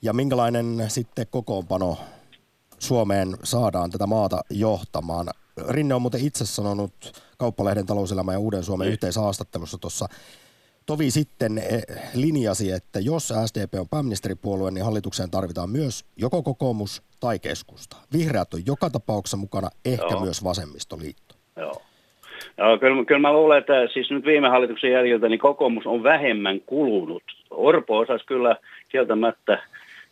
[0.01, 1.97] ja minkälainen sitten kokoonpano
[2.79, 5.27] Suomeen saadaan tätä maata johtamaan?
[5.70, 6.93] Rinne on muuten itse sanonut
[7.38, 8.93] Kauppalehden talouselämä ja Uuden Suomen niin.
[8.93, 10.05] yhteishaastattelussa tuossa
[10.86, 11.84] tovi sitten eh,
[12.14, 17.97] linjasi, että jos SDP on pääministeripuolue, niin hallitukseen tarvitaan myös joko kokoomus tai keskusta.
[18.14, 20.22] Vihreät on joka tapauksessa mukana, ehkä Joo.
[20.22, 21.36] myös vasemmistoliitto.
[21.57, 21.82] Joo.
[22.57, 26.62] Joo, kyllä, kyllä mä luulen, että siis nyt viime hallituksen jäljiltä niin kokoomus on vähemmän
[26.62, 27.24] kulunut.
[27.49, 28.55] Orpo osasi kyllä
[28.89, 29.64] kieltämättä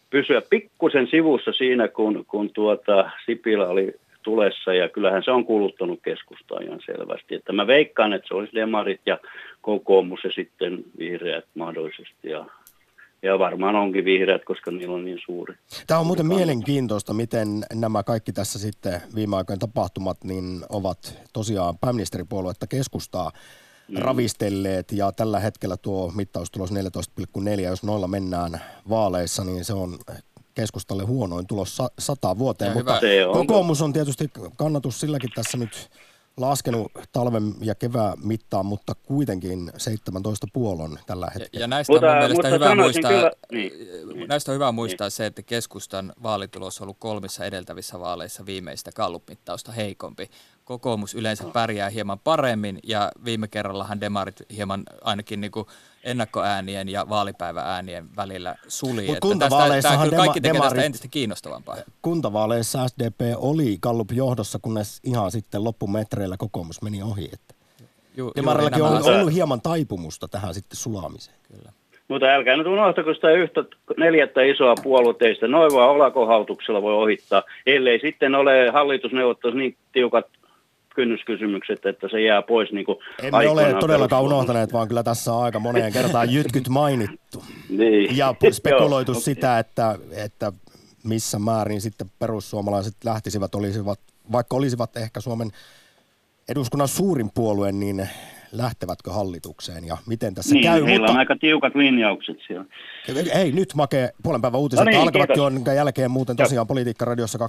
[0.10, 3.94] pysyä pikkusen sivussa siinä, kun, kun tuota Sipilä oli
[4.28, 7.36] tulessa ja kyllähän se on kuluttanut keskustaa ihan selvästi.
[7.36, 9.18] Että mä veikkaan, että se olisi demarit ja
[9.62, 12.46] kokoomus ja sitten vihreät mahdollisesti ja
[13.24, 15.56] ja varmaan onkin vihreät, koska niillä on niin suuri.
[15.88, 21.78] Tämä on muuten mielenkiintoista, miten nämä kaikki tässä sitten viime aikojen tapahtumat niin ovat tosiaan
[21.82, 23.32] pääministeripuoluetta keskustaa
[23.88, 23.98] mm.
[23.98, 28.52] ravistelleet ja tällä hetkellä tuo mittaustulos 14,4, jos noilla mennään
[28.90, 29.98] vaaleissa, niin se on
[30.58, 33.34] keskustalle huonoin tulos sata vuoteen, ja mutta hyvä.
[33.34, 35.90] kokoomus on tietysti kannatus silläkin tässä nyt
[36.38, 41.50] laskenut talven ja kevään mittaan, mutta kuitenkin 17 puolon tällä hetkellä.
[41.54, 43.72] Ja, ja näistä mutta, on mielestä hyvä muistaa, kyllä, niin,
[44.28, 45.12] näistä on hyvä muistaa niin.
[45.12, 50.30] se, että keskustan vaalitulos on ollut kolmissa edeltävissä vaaleissa viimeistä kallupmittausta heikompi.
[50.68, 55.66] Kokoomus yleensä pärjää hieman paremmin ja viime kerrallahan demarit hieman ainakin niin kuin
[56.04, 59.08] ennakkoäänien ja vaalipäivääänien välillä suli.
[59.08, 61.76] Mut kuntavaaleissahan tämä kaikki tekee tästä entistä kiinnostavampaa.
[62.02, 67.30] Kuntavaaleissa SDP oli Gallup johdossa, kunnes ihan sitten loppumetreillä kokoomus meni ohi.
[67.34, 67.54] Että
[68.18, 71.38] Ju, Demarillakin on ollut hieman taipumusta tähän sitten sulaamiseen.
[71.48, 71.72] Kyllä.
[72.08, 73.64] Mutta älkää nyt unohtako sitä yhtä
[73.98, 75.48] neljättä isoa puolueteista.
[75.48, 80.26] Noin vaan olakohautuksella voi ohittaa, ellei sitten ole hallitusneuvottelussa niin tiukat
[80.98, 85.44] kynnyskysymykset, että se jää pois niin kuin Emme ole todellakaan unohtaneet, vaan kyllä tässä on
[85.44, 87.44] aika moneen kertaan jytkyt mainittu.
[87.70, 88.18] niin.
[88.18, 90.52] Ja spekuloitu Joo, sitä, että, että
[91.04, 94.00] missä määrin sitten perussuomalaiset lähtisivät, olisivat,
[94.32, 95.52] vaikka olisivat ehkä Suomen
[96.50, 98.10] eduskunnan suurin puolue, niin
[98.52, 100.86] lähtevätkö hallitukseen ja miten tässä niin, käy.
[100.86, 101.12] Heillä mutta...
[101.12, 102.66] on aika tiukat linjaukset siellä.
[103.34, 105.38] Hei, nyt Make, puolen päivän uutiset no niin, alkavat, kiitos.
[105.38, 107.40] jonka jälkeen muuten tosiaan Politiikka Radiossa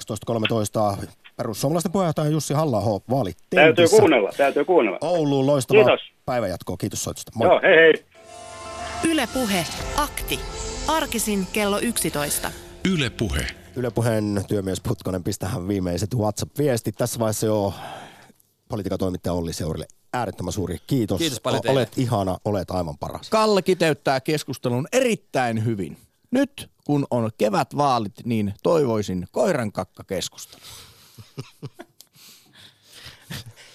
[1.00, 4.98] 12.13 perussuomalaisten puheenjohtaja Jussi halla vaali Täytyy kuunnella, täytyy kuunnella.
[5.00, 6.00] Ouluun loistavaa kiitos.
[6.26, 6.76] päivänjatkoa.
[6.76, 7.32] Kiitos soitosta.
[7.34, 7.48] Moi.
[7.48, 7.94] Joo, hei hei.
[9.04, 10.40] Yle Puhe, akti.
[10.88, 12.50] Arkisin kello 11.
[12.92, 13.46] Yle Puhe.
[13.76, 16.94] Yle Puheen työmies Putkonen, pistähän viimeiset WhatsApp-viestit.
[16.98, 17.74] Tässä vaiheessa jo
[18.68, 21.18] politiikan toimittaja Olli Seurille äärettömän suuri kiitos.
[21.18, 21.80] Kiitos paljon teille.
[21.80, 23.30] Olet ihana, olet aivan paras.
[23.30, 25.98] Kalle kiteyttää keskustelun erittäin hyvin.
[26.30, 30.62] Nyt kun on kevätvaalit, niin toivoisin koirankakka keskustelu.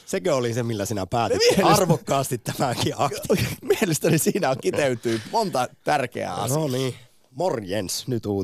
[0.05, 1.69] Sekö oli se, millä sinä päätit Mielestäni...
[1.69, 3.27] arvokkaasti tämäkin akti?
[3.79, 6.59] Mielestäni siinä on kiteytyy monta tärkeää asiaa.
[6.59, 6.95] No niin,
[7.31, 8.41] morjens, nyt uutis.